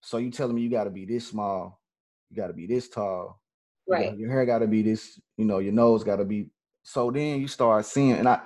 [0.00, 1.80] so you telling me you got to be this small,
[2.30, 3.40] you got to be this tall,
[3.88, 4.06] right?
[4.06, 6.50] You know, your hair got to be this, you know, your nose got to be.
[6.82, 8.40] So then you start seeing, and I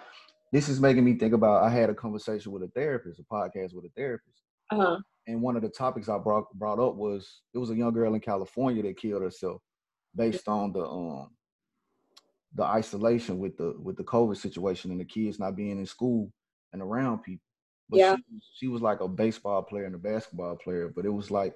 [0.52, 3.74] this is making me think about I had a conversation with a therapist, a podcast
[3.74, 4.42] with a therapist.
[4.70, 4.98] Uh-huh.
[5.26, 8.14] And one of the topics I brought brought up was it was a young girl
[8.14, 9.60] in California that killed herself
[10.14, 11.30] based on the um
[12.54, 16.32] the isolation with the with the COVID situation and the kids not being in school
[16.72, 17.45] and around people.
[17.88, 18.16] But yeah.
[18.16, 21.54] she, she was like a baseball player and a basketball player, but it was like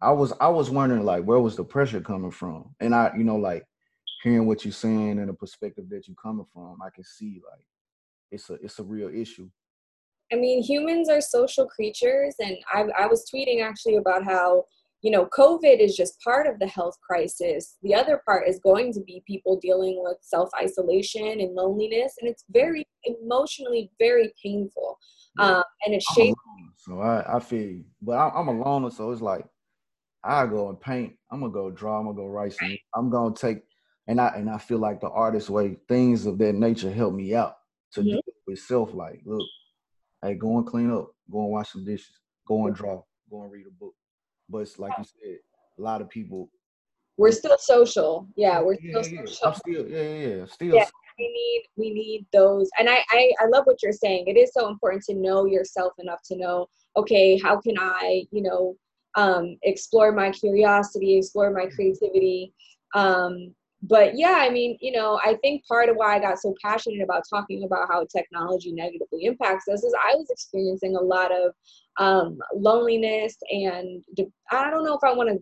[0.00, 2.74] I was I was wondering like where was the pressure coming from?
[2.80, 3.64] And I, you know, like
[4.22, 7.66] hearing what you're saying and the perspective that you're coming from, I can see like
[8.30, 9.48] it's a it's a real issue.
[10.32, 14.64] I mean, humans are social creatures, and I, I was tweeting actually about how
[15.04, 17.76] you know COVID is just part of the health crisis.
[17.82, 22.28] The other part is going to be people dealing with self isolation and loneliness, and
[22.28, 24.98] it's very emotionally very painful,
[25.38, 26.34] um, and it's shaping.
[26.78, 29.44] So I I feel, but I, I'm a loner, so it's like
[30.24, 31.12] I go and paint.
[31.30, 31.98] I'm gonna go draw.
[31.98, 32.54] I'm gonna go write.
[32.54, 33.58] Some, I'm gonna take,
[34.08, 37.34] and I and I feel like the artist way things of that nature help me
[37.34, 37.56] out
[37.92, 38.08] to mm-hmm.
[38.08, 38.94] deal with self.
[38.94, 39.46] Like, look,
[40.22, 43.52] hey, go and clean up, go and wash some dishes, go and draw, go and
[43.52, 43.94] read a book.
[44.48, 45.38] But like you said,
[45.78, 46.48] a lot of people.
[47.16, 48.26] We're still social.
[48.36, 49.24] Yeah, we're yeah, still yeah.
[49.26, 49.48] social.
[49.48, 50.46] I'm still, yeah, yeah, yeah.
[50.46, 50.74] Still.
[50.74, 50.86] Yeah,
[51.18, 54.24] we need we need those, and I, I I love what you're saying.
[54.26, 58.42] It is so important to know yourself enough to know, okay, how can I, you
[58.42, 58.76] know,
[59.16, 62.52] um, explore my curiosity, explore my creativity.
[62.94, 63.54] Um,
[63.86, 67.02] but yeah, I mean, you know, I think part of why I got so passionate
[67.02, 71.52] about talking about how technology negatively impacts us is I was experiencing a lot of
[71.98, 75.38] um, loneliness and de- I don't know if I want to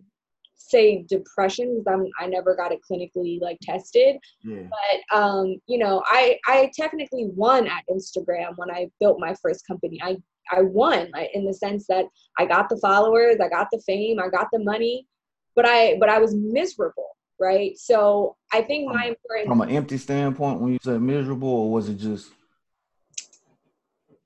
[0.55, 4.17] say depression because I never got it clinically like tested.
[4.43, 4.63] Yeah.
[4.69, 9.65] But um, you know, I I technically won at Instagram when I built my first
[9.65, 9.99] company.
[10.03, 10.17] I
[10.51, 12.05] I won in the sense that
[12.37, 15.07] I got the followers, I got the fame, I got the money,
[15.55, 17.77] but I but I was miserable right?
[17.77, 21.89] So I think my important from an empty standpoint, when you said miserable, or was
[21.89, 22.31] it just?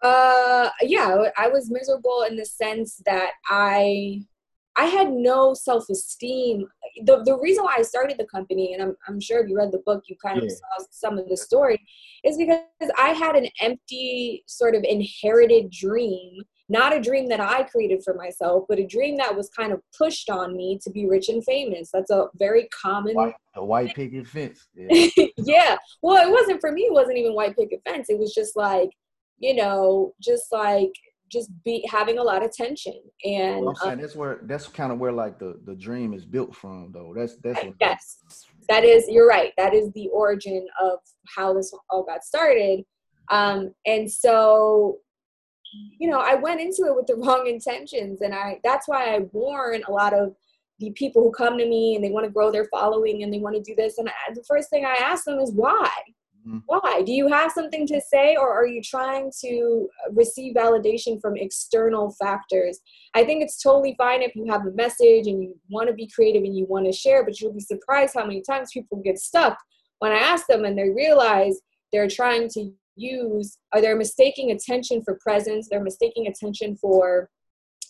[0.02, 4.22] Uh, yeah, I was miserable in the sense that I
[4.78, 6.68] I had no self esteem.
[7.04, 9.72] The, the reason why I started the company, and I'm, I'm sure if you read
[9.72, 10.46] the book, you kind yeah.
[10.46, 11.84] of saw some of the story,
[12.24, 12.62] is because
[12.98, 18.14] I had an empty, sort of inherited dream not a dream that I created for
[18.14, 21.44] myself, but a dream that was kind of pushed on me to be rich and
[21.44, 21.90] famous.
[21.94, 23.16] That's a very common.
[23.16, 24.68] White, the white picket fence.
[24.76, 25.10] Yeah.
[25.38, 25.78] yeah.
[26.02, 26.84] Well, it wasn't for me.
[26.84, 28.10] It wasn't even white picket fence.
[28.10, 28.90] It was just like,
[29.40, 30.92] you know, just like
[31.30, 34.68] just be having a lot of tension and well, I'm saying um, that's where that's
[34.68, 38.20] kind of where like the the dream is built from though that's that's what yes
[38.70, 41.00] that is you're right that is the origin of
[41.36, 42.86] how this all got started
[43.30, 45.00] um and so
[46.00, 48.22] you know, I went into it with the wrong intentions.
[48.22, 50.36] And I that's why I warn a lot of
[50.80, 53.40] the people who come to me and they want to grow their following and they
[53.40, 53.98] want to do this.
[53.98, 55.90] And I, the first thing I ask them is why?
[56.48, 56.60] Mm-hmm.
[56.68, 57.02] Why?
[57.04, 62.12] Do you have something to say or are you trying to receive validation from external
[62.12, 62.80] factors?
[63.16, 66.08] I think it's totally fine if you have a message and you want to be
[66.08, 69.18] creative and you want to share, but you'll be surprised how many times people get
[69.18, 69.58] stuck
[70.00, 71.60] when I ask them and they realize
[71.92, 77.30] they're trying to use are they're mistaking attention for presence they're mistaking attention for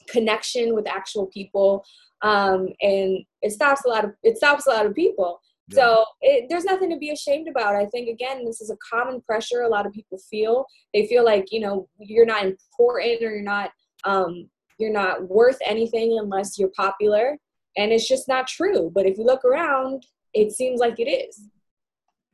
[0.09, 1.83] connection with actual people
[2.21, 5.39] um, and it stops a lot of it stops a lot of people.
[5.69, 5.75] Yeah.
[5.75, 7.75] so it, there's nothing to be ashamed about.
[7.75, 10.65] I think again this is a common pressure a lot of people feel.
[10.93, 13.71] They feel like you know you're not important or you're not
[14.03, 17.37] um, you're not worth anything unless you're popular
[17.75, 18.91] and it's just not true.
[18.93, 21.47] But if you look around it seems like it is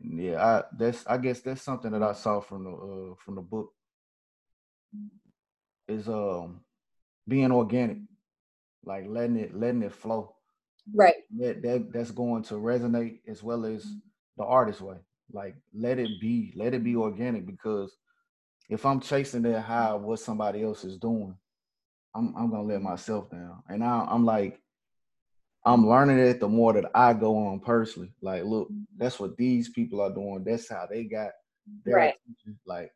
[0.04, 3.42] yeah, I that's I guess that's something that I saw from the uh from the
[3.42, 3.72] book
[5.88, 6.62] is um
[7.28, 7.98] being organic,
[8.84, 10.36] like letting it letting it flow.
[10.94, 11.16] Right.
[11.40, 13.86] That, that that's going to resonate as well as
[14.38, 14.98] the artist way.
[15.32, 17.96] Like let it be, let it be organic because
[18.70, 21.36] if I'm chasing that high of what somebody else is doing,
[22.16, 23.64] I'm I'm gonna let myself down.
[23.70, 24.62] And I, I'm like,
[25.66, 28.12] I'm learning it the more that I go on personally.
[28.22, 28.84] Like, look, mm-hmm.
[28.98, 30.44] that's what these people are doing.
[30.46, 31.32] That's how they got
[31.86, 32.14] their right.
[32.14, 32.60] attention.
[32.66, 32.92] Like,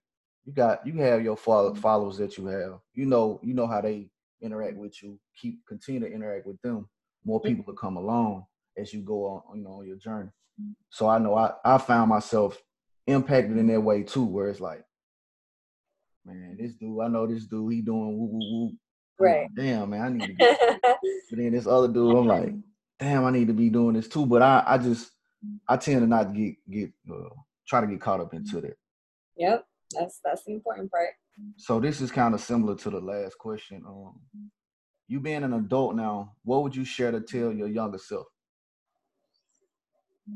[0.46, 1.80] you got you have your mm-hmm.
[1.80, 2.80] followers that you have.
[2.94, 4.10] You know, you know how they
[4.42, 5.20] interact with you.
[5.42, 6.90] Keep continue to interact with them.
[7.24, 8.46] More people will come along
[8.78, 10.30] as you go on, you know, on your journey.
[10.62, 10.72] Mm-hmm.
[10.90, 12.62] So I know I I found myself
[13.06, 14.84] impacted in that way too, where it's like
[16.28, 18.72] man, this dude, I know this dude, he doing woo woo woo.
[19.20, 19.44] Right.
[19.44, 21.02] Like, damn, man, I need to get but
[21.32, 22.54] then this other dude, I'm like,
[23.00, 24.26] damn, I need to be doing this too.
[24.26, 25.12] But I, I just
[25.68, 27.30] I tend to not get get uh,
[27.68, 28.78] try to get caught up into that.
[29.38, 29.66] Yep.
[29.98, 31.10] That's that's the important part.
[31.56, 33.84] So this is kind of similar to the last question.
[33.88, 34.20] Um,
[35.08, 38.28] you being an adult now, what would you share to tell your younger self?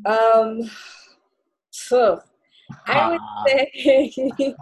[0.05, 0.69] Um,
[1.73, 2.19] phew.
[2.85, 4.13] I would say,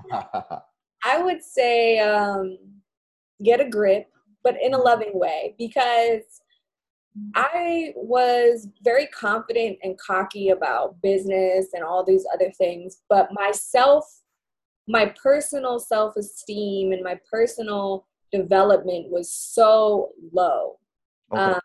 [1.04, 2.58] I would say, um,
[3.44, 4.09] get a grip,
[4.44, 6.24] but in a loving way, because
[7.36, 14.06] I was very confident and cocky about business and all these other things, but myself,
[14.88, 20.78] my personal self esteem and my personal development was so low.
[21.34, 21.42] Okay.
[21.42, 21.60] Um,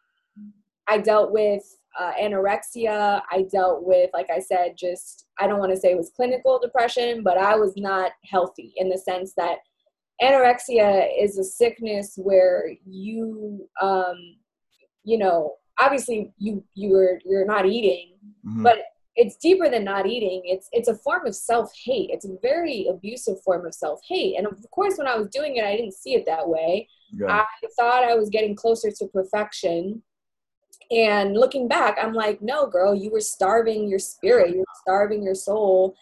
[0.87, 1.63] I dealt with
[1.99, 3.23] uh, anorexia.
[3.31, 6.59] I dealt with, like I said, just, I don't want to say it was clinical
[6.59, 9.59] depression, but I was not healthy in the sense that
[10.23, 14.17] anorexia is a sickness where you, um,
[15.05, 18.15] you know, obviously you, you are you're not eating,
[18.47, 18.63] mm-hmm.
[18.63, 18.79] but
[19.17, 20.43] it's deeper than not eating.
[20.45, 22.11] It's, it's a form of self-hate.
[22.13, 24.37] It's a very abusive form of self-hate.
[24.37, 26.89] And of course, when I was doing it, I didn't see it that way.
[27.13, 27.27] Yeah.
[27.29, 27.45] I
[27.77, 30.03] thought I was getting closer to perfection
[30.91, 35.23] and looking back, I'm like, no, girl, you were starving your spirit, you were starving
[35.23, 35.97] your soul.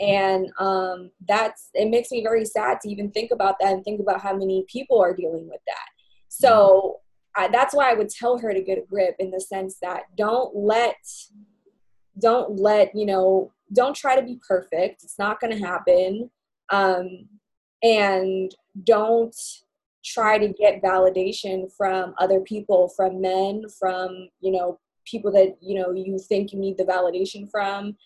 [0.00, 4.00] And um, that's it makes me very sad to even think about that and think
[4.00, 5.86] about how many people are dealing with that.
[6.28, 7.00] So
[7.36, 10.02] I, that's why I would tell her to get a grip in the sense that
[10.16, 10.96] don't let,
[12.20, 15.02] don't let, you know, don't try to be perfect.
[15.02, 16.30] It's not going to happen.
[16.70, 17.28] Um,
[17.82, 19.34] and don't
[20.04, 25.78] try to get validation from other people from men from you know people that you
[25.78, 27.96] know you think you need the validation from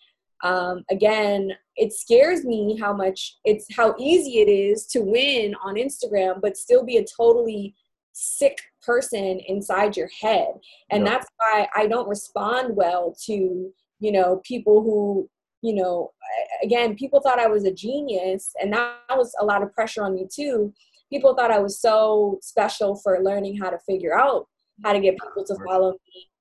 [0.42, 5.76] um, again it scares me how much it's how easy it is to win on
[5.76, 7.74] instagram but still be a totally
[8.12, 10.52] sick person inside your head.
[10.90, 15.28] And that's why i don't respond well to you know people who
[15.62, 16.12] you know
[16.62, 20.14] again people thought i was a genius and that was a lot of pressure on
[20.14, 20.72] me too.
[21.10, 24.46] People thought I was so special for learning how to figure out
[24.82, 26.31] how to get people to follow me.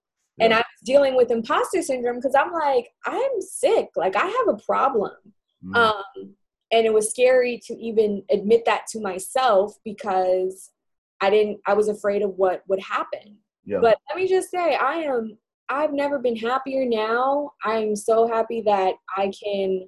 [0.41, 3.89] And I was dealing with imposter syndrome because I'm like, I'm sick.
[3.95, 5.12] Like I have a problem.
[5.63, 5.75] Mm.
[5.75, 6.36] Um,
[6.71, 10.71] and it was scary to even admit that to myself because
[11.21, 13.38] I didn't, I was afraid of what would happen.
[13.65, 13.80] Yeah.
[13.82, 15.38] But let me just say, I am,
[15.69, 17.51] I've never been happier now.
[17.63, 19.88] I'm so happy that I can,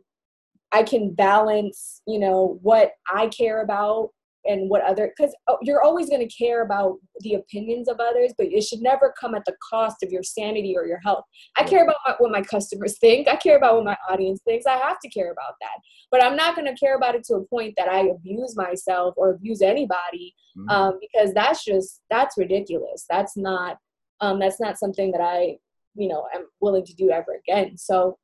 [0.71, 4.09] I can balance, you know, what I care about
[4.45, 8.33] and what other because oh, you're always going to care about the opinions of others
[8.37, 11.23] but it should never come at the cost of your sanity or your health.
[11.57, 13.27] I care about my, what my customers think.
[13.27, 14.65] I care about what my audience thinks.
[14.65, 15.77] I have to care about that.
[16.11, 19.13] But i'm not going to care about it to a point that i abuse myself
[19.17, 20.69] or abuse anybody mm-hmm.
[20.69, 23.05] um, because that's just that's ridiculous.
[23.09, 23.77] That's not
[24.21, 25.57] um, that's not something that i
[25.95, 27.77] you know am willing to do ever again.
[27.77, 28.17] So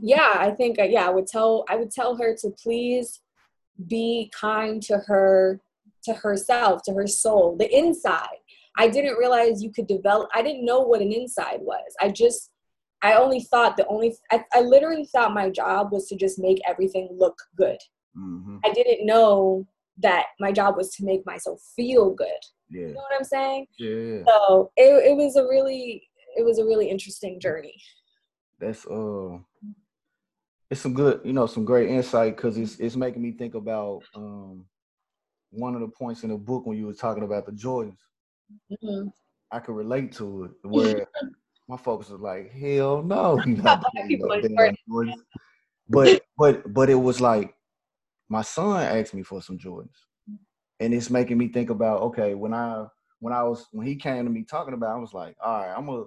[0.00, 3.20] yeah i think uh, yeah i would tell i would tell her to please
[3.88, 5.60] be kind to her
[6.04, 8.38] to herself to her soul the inside.
[8.78, 11.94] I didn't realize you could develop i didn't know what an inside was.
[12.00, 12.50] I just
[13.02, 16.60] i only thought the only i, I literally thought my job was to just make
[16.66, 17.78] everything look good.
[18.16, 18.58] Mm-hmm.
[18.64, 19.66] i didn't know
[19.98, 22.42] that my job was to make myself feel good.
[22.70, 22.88] Yeah.
[22.88, 23.66] you know what i'm saying?
[23.78, 24.22] Yeah.
[24.26, 27.76] So it, it was a really it was a really interesting journey.
[28.58, 29.38] That's uh
[30.72, 34.04] it's some good, you know, some great insight because it's it's making me think about
[34.14, 34.64] um,
[35.50, 37.98] one of the points in the book when you were talking about the Jordans.
[38.72, 39.08] Mm-hmm.
[39.50, 41.06] I could relate to it where
[41.68, 43.38] my folks was like, "Hell no,
[45.90, 47.54] But but but it was like
[48.30, 49.90] my son asked me for some Jordans,
[50.80, 52.86] and it's making me think about okay when I
[53.20, 55.60] when I was when he came to me talking about, it, I was like, all
[55.60, 56.04] right, I'm gonna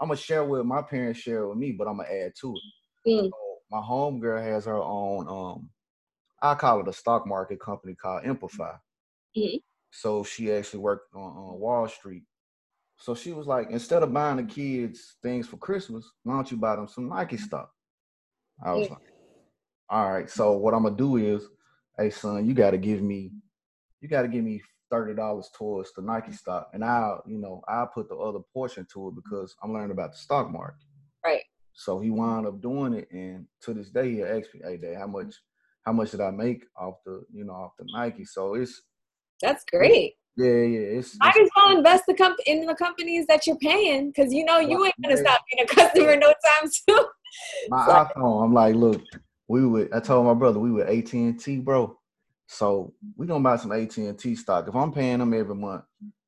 [0.00, 3.08] I'm gonna share what my parents share with me, but I'm gonna add to it.
[3.08, 3.30] Mm.
[3.30, 5.70] So my home girl has her own um
[6.40, 8.74] I call it a stock market company called Amplify.
[9.36, 9.56] Mm-hmm.
[9.90, 12.22] So she actually worked on, on Wall Street.
[12.96, 16.56] So she was like, instead of buying the kids things for Christmas, why don't you
[16.56, 17.70] buy them some Nike stock?
[18.64, 18.98] I was like,
[19.88, 20.28] all right.
[20.28, 21.44] So what I'm gonna do is,
[21.96, 23.32] hey son, you gotta give me,
[24.00, 27.86] you gotta give me thirty dollars towards the Nike stock, and I'll, you know, I'll
[27.86, 30.87] put the other portion to it because I'm learning about the stock market.
[31.78, 34.96] So he wound up doing it, and to this day he asks me, "Hey, Dad,
[34.98, 35.32] how much,
[35.86, 38.82] how much did I make off the, you know, off the Nike?" So it's
[39.40, 40.14] that's great.
[40.36, 40.98] Yeah, yeah.
[40.98, 44.44] It's, Might as well invest the comp- in the companies that you're paying because you
[44.44, 47.04] know you ain't gonna stop being a customer no time soon.
[47.68, 47.92] My so.
[47.92, 49.00] iPhone, I'm like, look,
[49.46, 49.92] we would.
[49.92, 51.96] I told my brother we were AT and T, bro.
[52.48, 54.66] So we gonna buy some AT and T stock.
[54.66, 55.84] If I'm paying them every month,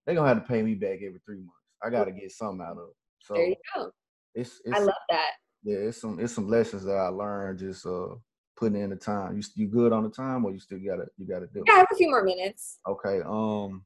[0.07, 1.55] they gonna have to pay me back every three months.
[1.83, 2.97] I gotta get something out of it.
[3.19, 3.91] So there you go.
[4.35, 5.31] It's, it's I love that.
[5.63, 8.15] Yeah, it's some it's some lessons that I learned just uh
[8.57, 9.37] putting in the time.
[9.37, 11.65] You you good on the time or you still gotta you gotta do?
[11.67, 12.79] Yeah, I have a few more minutes.
[12.87, 13.21] Okay.
[13.27, 13.85] Um,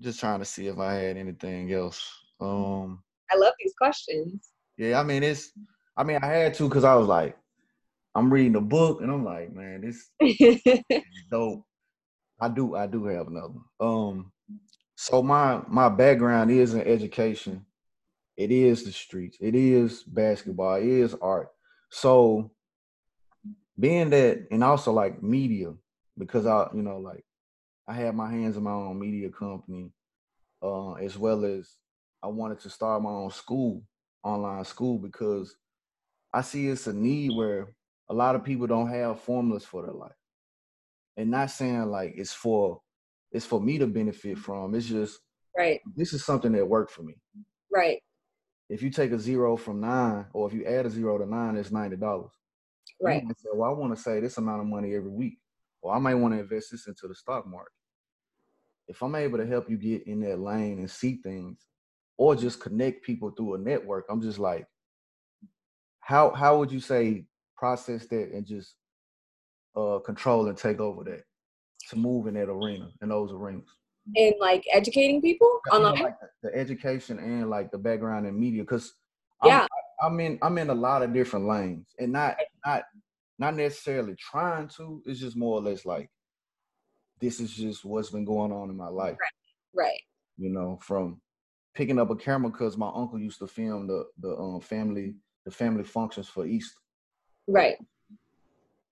[0.00, 2.10] just trying to see if I had anything else.
[2.40, 4.50] Um, I love these questions.
[4.76, 5.52] Yeah, I mean it's.
[5.96, 7.36] I mean I had to because I was like,
[8.14, 11.64] I'm reading a book and I'm like, man, this is dope.
[12.40, 13.54] I do I do have another.
[13.80, 14.32] Um,
[14.96, 17.64] so my my background is in education.
[18.38, 19.36] It is the streets.
[19.40, 20.76] It is basketball.
[20.76, 21.48] It is art.
[21.90, 22.52] So
[23.78, 25.74] being that, and also like media,
[26.16, 27.24] because I, you know, like
[27.88, 29.90] I had my hands in my own media company,
[30.62, 31.74] uh, as well as
[32.22, 33.82] I wanted to start my own school,
[34.22, 35.56] online school, because
[36.32, 37.74] I see it's a need where
[38.08, 40.12] a lot of people don't have formulas for their life.
[41.16, 42.82] And not saying like it's for
[43.32, 44.76] it's for me to benefit from.
[44.76, 45.18] It's just
[45.56, 45.80] right.
[45.96, 47.14] This is something that worked for me.
[47.72, 48.00] Right.
[48.68, 51.56] If you take a zero from nine, or if you add a zero to nine,
[51.56, 52.32] it's ninety dollars.
[53.00, 53.22] Right.
[53.22, 55.38] Say, well, I want to say this amount of money every week,
[55.80, 57.72] or I might want to invest this into the stock market.
[58.88, 61.58] If I'm able to help you get in that lane and see things,
[62.16, 64.66] or just connect people through a network, I'm just like,
[66.00, 67.24] how how would you say
[67.56, 68.74] process that and just
[69.76, 71.24] uh control and take over that
[71.90, 73.68] to move in that arena in those arenas?
[74.14, 78.62] In like educating people online, like the, the, education and like the background in media,
[78.62, 78.94] because
[79.44, 79.66] yeah,
[80.00, 82.84] I'm in I'm in a lot of different lanes and not not
[83.38, 85.02] not necessarily trying to.
[85.06, 86.10] It's just more or less like
[87.20, 89.16] this is just what's been going on in my life.
[89.20, 89.84] Right.
[89.84, 90.00] Right.
[90.36, 91.20] You know, from
[91.74, 95.50] picking up a camera because my uncle used to film the the um, family the
[95.50, 96.80] family functions for Easter.
[97.46, 97.76] Right.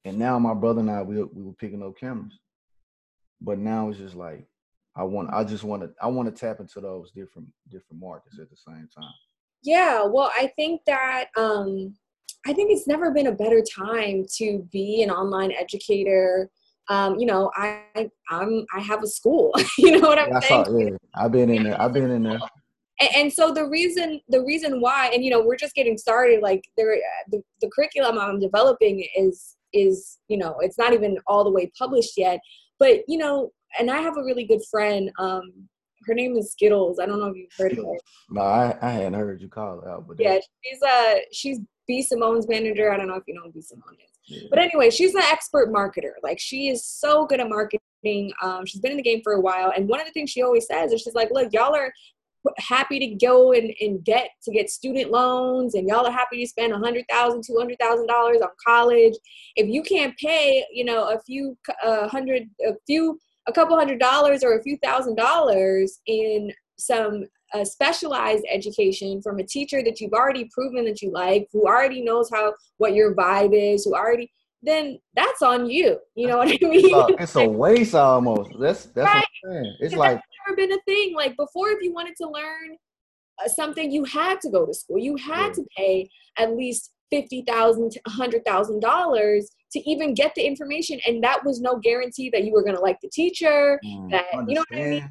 [0.04, 2.38] And now my brother and I we we were picking up cameras,
[3.40, 4.46] but now it's just like
[4.96, 8.38] I want I just want to I want to tap into those different different markets
[8.40, 9.12] at the same time.
[9.62, 11.94] Yeah, well, I think that um,
[12.46, 16.48] I think it's never been a better time to be an online educator.
[16.88, 17.82] Um, you know, I
[18.30, 19.52] I'm I have a school.
[19.78, 20.78] you know what I'm yeah, saying?
[20.78, 21.80] Yeah, I've been in there.
[21.80, 22.38] I've been in there.
[22.98, 26.40] And, and, so the reason the reason why, and you know, we're just getting started.
[26.40, 26.96] Like there,
[27.30, 31.70] the, the curriculum I'm developing is is you know, it's not even all the way
[31.78, 32.40] published yet.
[32.78, 35.10] But you know, and I have a really good friend.
[35.18, 35.68] Um,
[36.06, 36.98] her name is Skittles.
[36.98, 37.96] I don't know if you've heard Skittles.
[37.96, 38.34] of her.
[38.34, 42.02] No, I, I hadn't heard you call her out, but yeah, she's uh she's B
[42.02, 42.92] Simone's manager.
[42.92, 44.16] I don't know if you know who B Simone is.
[44.28, 44.48] Yeah.
[44.50, 46.12] But anyway, she's an expert marketer.
[46.22, 48.32] Like she is so good at marketing.
[48.42, 49.72] Um, she's been in the game for a while.
[49.76, 51.92] And one of the things she always says is she's like, look, y'all are
[52.58, 56.48] happy to go and, and get to get student loans and y'all are happy to
[56.48, 59.14] spend a hundred thousand two hundred thousand dollars on college
[59.56, 64.00] if you can't pay you know a few uh, hundred a few a couple hundred
[64.00, 67.24] dollars or a few thousand dollars in some
[67.54, 72.02] uh, specialized education from a teacher that you've already proven that you like, who already
[72.02, 74.30] knows how what your vibe is, who already
[74.62, 75.98] then that's on you.
[76.14, 77.16] You know what I mean?
[77.18, 78.50] It's a waste almost.
[78.58, 79.66] That's that's right.
[79.80, 81.14] It's like that's never been a thing.
[81.14, 82.76] Like before, if you wanted to learn
[83.42, 84.98] uh, something, you had to go to school.
[84.98, 85.52] You had yeah.
[85.52, 91.00] to pay at least fifty thousand to hundred thousand dollars to even get the information,
[91.06, 93.80] and that was no guarantee that you were going to like the teacher.
[93.84, 95.10] Mm, that you know what I mean?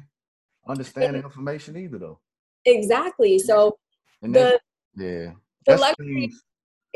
[0.68, 2.20] Understand the information either though.
[2.64, 3.38] Exactly.
[3.38, 3.78] So
[4.22, 4.58] and the
[4.96, 5.32] yeah,
[5.66, 6.32] the luxury,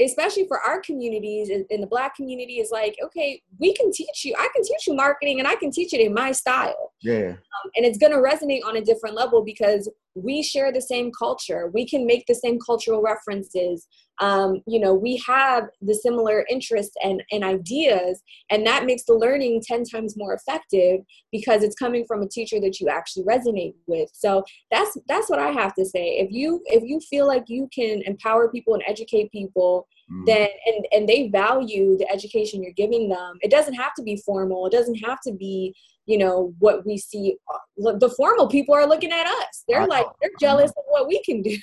[0.01, 4.35] especially for our communities in the black community is like okay we can teach you
[4.39, 7.71] i can teach you marketing and i can teach it in my style yeah um,
[7.77, 11.71] and it's going to resonate on a different level because we share the same culture.
[11.73, 13.87] We can make the same cultural references.
[14.21, 19.15] Um, you know we have the similar interests and, and ideas and that makes the
[19.15, 21.01] learning 10 times more effective
[21.33, 24.11] because it's coming from a teacher that you actually resonate with.
[24.13, 26.19] So that's that's what i have to say.
[26.19, 30.27] If you if you feel like you can empower people and educate people mm.
[30.27, 34.17] then and and they value the education you're giving them it doesn't have to be
[34.17, 34.67] formal.
[34.67, 35.75] It doesn't have to be
[36.11, 39.65] you know what we see uh, the formal people are looking at us.
[39.69, 41.57] They're like they're jealous of what we can do.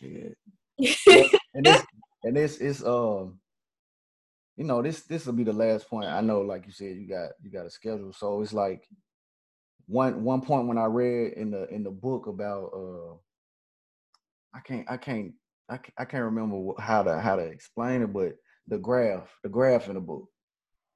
[1.54, 1.82] And this
[2.24, 3.38] and this is um
[4.56, 6.06] you know this this will be the last point.
[6.06, 8.12] I know like you said you got you got a schedule.
[8.14, 8.88] So it's like
[9.86, 13.14] one one point when i read in the in the book about uh
[14.54, 15.32] i can't i can't
[15.68, 18.36] i can't, I can't remember how to how to explain it but
[18.68, 20.28] the graph the graph in the book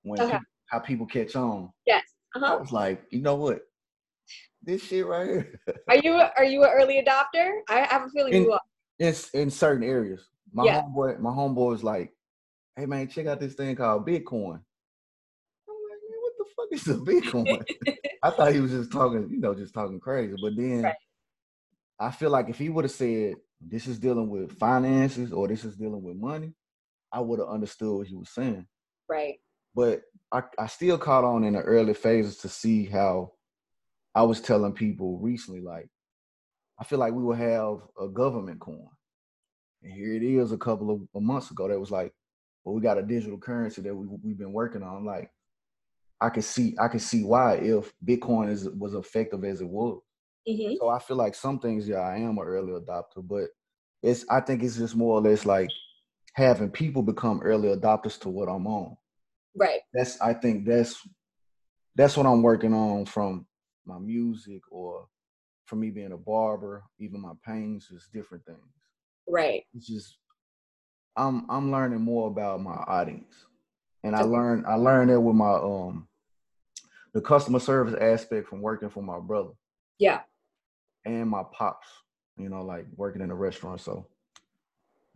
[0.03, 0.33] when okay.
[0.33, 1.71] people, how people catch on.
[1.85, 2.05] Yes
[2.37, 2.55] uh-huh.
[2.55, 3.61] i was like you know what
[4.63, 8.33] this shit right here are you are you an early adopter i have a feeling
[8.33, 8.61] in, you are
[8.99, 10.83] it's in certain areas my yeah.
[10.83, 12.15] homeboy, my homeboy was like,
[12.77, 14.59] "Hey man, check out this thing called Bitcoin."
[15.69, 17.65] I'm like, man, what the fuck fuck is a Bitcoin?
[18.23, 20.35] I thought he was just talking, you know, just talking crazy.
[20.41, 20.95] But then right.
[22.01, 25.65] I feel like if he would have said this is dealing with finances or this
[25.65, 26.55] is dealing with money,
[27.13, 28.67] I would have understood what he was saying.
[29.09, 29.37] Right.
[29.77, 30.01] But
[30.33, 33.33] I, I still caught on in the early phases to see how
[34.15, 35.89] I was telling people recently, like,
[36.81, 38.89] I feel like we will have a government coin.
[39.83, 42.13] And here it is a couple of months ago that was like,
[42.65, 45.05] well, we got a digital currency that we, we've been working on.
[45.05, 45.31] Like,
[46.21, 50.01] I can see I can see why if Bitcoin is was effective as it was.
[50.49, 50.77] Mm-hmm.
[50.81, 53.49] So I feel like some things, yeah, I am an early adopter, but
[54.03, 55.69] it's I think it's just more or less like
[56.33, 58.97] having people become early adopters to what I'm on.
[59.57, 59.81] Right.
[59.93, 61.01] That's I think that's
[61.95, 63.47] that's what I'm working on from
[63.87, 65.07] my music or
[65.65, 68.59] from me being a barber, even my pains, is different things.
[69.29, 69.65] Right.
[69.75, 70.19] It's just
[71.17, 73.35] I'm I'm learning more about my audience.
[74.05, 76.07] And I learned I learned that with my um
[77.15, 79.51] the customer service aspect from working for my brother.
[79.99, 80.21] Yeah.
[81.05, 81.87] And my pops,
[82.37, 83.81] you know, like working in a restaurant.
[83.81, 84.07] So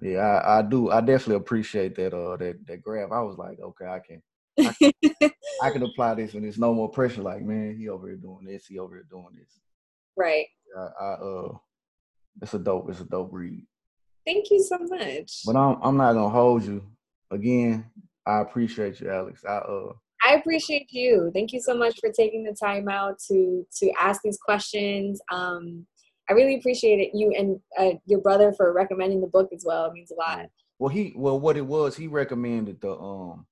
[0.00, 3.12] yeah, I, I do I definitely appreciate that uh that that graph.
[3.12, 4.22] I was like, okay, I can
[4.66, 5.30] I can,
[5.62, 7.22] I can apply this and there's no more pressure.
[7.22, 9.60] Like, man, he over here doing this, he over here doing this.
[10.16, 10.46] Right.
[10.76, 11.52] I, I uh
[12.42, 13.66] it's a dope, it's a dope read.
[14.26, 15.42] Thank you so much.
[15.44, 16.84] But I'm I'm not gonna hold you.
[17.30, 17.86] Again,
[18.26, 19.44] I appreciate you, Alex.
[19.44, 19.92] I uh
[20.26, 21.30] I appreciate you.
[21.34, 25.20] Thank you so much for taking the time out to to ask these questions.
[25.32, 25.86] Um,
[26.28, 27.10] I really appreciate it.
[27.14, 29.86] You and uh, your brother for recommending the book as well.
[29.86, 30.46] It means a lot.
[30.78, 33.46] Well, he well, what it was, he recommended the um,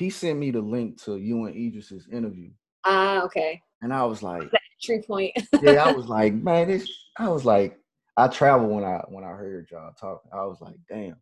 [0.00, 2.50] he sent me the link to you and Idris's interview.
[2.84, 3.60] Ah, okay.
[3.82, 4.50] And I was like,
[4.82, 5.32] true point.
[5.62, 6.90] yeah, I was like, man, this.
[7.18, 7.78] I was like,
[8.16, 10.30] I travel when I when I heard y'all talking.
[10.32, 11.16] I was like, damn.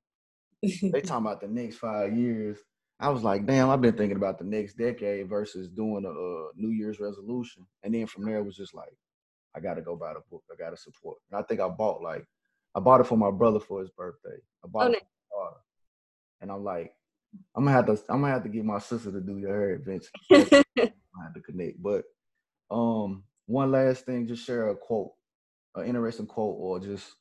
[0.62, 2.58] they talking about the next five years.
[3.00, 6.48] I was like, damn, I've been thinking about the next decade versus doing a, a
[6.56, 7.66] New Year's resolution.
[7.82, 8.96] And then from there it was just like,
[9.56, 10.42] I gotta go buy the book.
[10.52, 11.18] I gotta support.
[11.30, 12.24] And I think I bought like
[12.76, 14.38] I bought it for my brother for his birthday.
[14.64, 15.56] I bought oh, it for daughter.
[16.40, 16.92] And I'm like,
[17.54, 19.70] I'm gonna have to I'm gonna have to get my sister to do your hair
[19.74, 20.12] eventually.
[20.32, 21.82] I have to connect.
[21.82, 22.04] But
[22.70, 25.12] um one last thing, just share a quote,
[25.74, 27.14] an interesting quote, or just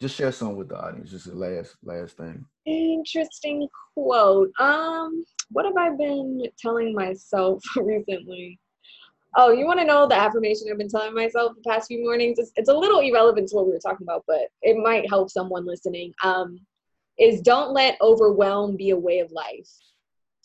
[0.00, 1.10] just share something with the audience.
[1.10, 2.44] Just the last last thing.
[2.66, 4.50] Interesting quote.
[4.58, 8.58] Um, what have I been telling myself recently?
[9.36, 12.38] Oh, you want to know the affirmation I've been telling myself the past few mornings?
[12.38, 15.30] It's, it's a little irrelevant to what we were talking about, but it might help
[15.30, 16.12] someone listening.
[16.22, 16.60] Um,
[17.22, 19.68] is don't let overwhelm be a way of life.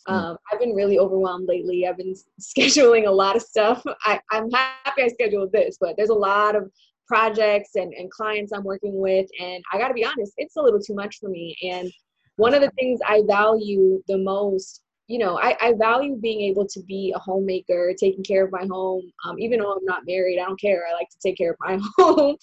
[0.06, 0.14] Hmm.
[0.14, 1.86] Um, I've been really overwhelmed lately.
[1.86, 3.82] I've been scheduling a lot of stuff.
[4.04, 6.70] I, I'm happy I scheduled this, but there's a lot of
[7.06, 9.28] projects and, and clients I'm working with.
[9.40, 11.56] And I got to be honest, it's a little too much for me.
[11.62, 11.90] And
[12.36, 16.66] one of the things I value the most, you know, I, I value being able
[16.66, 19.10] to be a homemaker, taking care of my home.
[19.24, 20.84] Um, even though I'm not married, I don't care.
[20.86, 22.36] I like to take care of my home.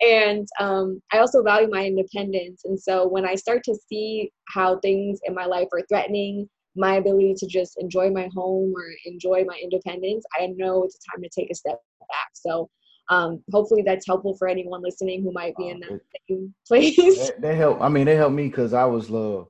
[0.00, 2.62] and um, I also value my independence.
[2.64, 6.96] And so when I start to see how things in my life are threatening my
[6.96, 11.28] ability to just enjoy my home or enjoy my independence, I know it's time to
[11.28, 12.30] take a step back.
[12.34, 12.70] So
[13.10, 16.96] um, hopefully that's helpful for anyone listening who might be in that same place.
[16.96, 17.80] They, they help.
[17.80, 19.42] I mean, they helped me because I was uh,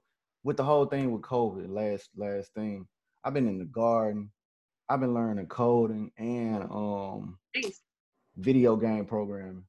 [0.44, 1.68] with the whole thing with COVID.
[1.68, 2.86] Last last thing,
[3.24, 4.30] I've been in the garden.
[4.88, 7.80] I've been learning coding and um, nice.
[8.36, 9.64] video game programming.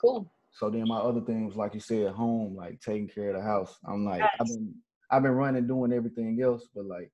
[0.00, 0.32] Cool.
[0.52, 3.76] So then my other things, like you said, home, like taking care of the house.
[3.86, 4.30] I'm like, yes.
[4.40, 4.74] I've been
[5.10, 7.12] I've been running, doing everything else, but like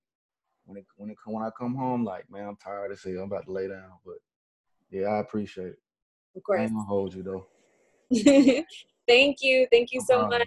[0.64, 3.24] when it when it when I come home, like man, I'm tired of saying I'm
[3.24, 3.90] about to lay down.
[4.06, 4.16] But
[4.90, 5.78] yeah, I appreciate it.
[6.36, 6.60] Of course.
[6.60, 7.46] I ain't gonna hold you though.
[9.08, 9.66] Thank you.
[9.72, 10.46] Thank you so much.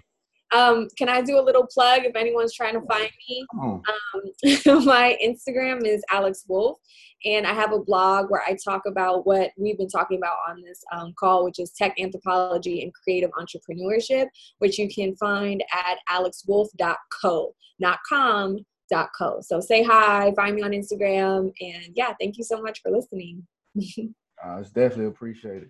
[0.54, 3.46] Um, can I do a little plug if anyone's trying to find me?
[3.62, 6.78] Um, my Instagram is Alex Wolf,
[7.26, 10.62] and I have a blog where I talk about what we've been talking about on
[10.62, 14.28] this um, call, which is tech anthropology and creative entrepreneurship,
[14.60, 18.58] which you can find at alexwolf.co, not com,
[18.92, 19.40] dot co.
[19.42, 23.48] So say hi, find me on Instagram, and yeah, thank you so much for listening.
[24.46, 25.70] Uh, it's definitely appreciated.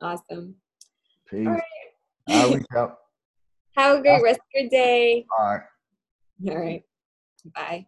[0.00, 0.54] Awesome.
[1.28, 1.48] Peace.
[1.48, 1.62] All right.
[2.28, 2.98] I'll reach out.
[3.76, 5.26] Have a great rest of your day.
[5.38, 5.62] All right.
[6.48, 6.82] All right.
[7.54, 7.86] Bye.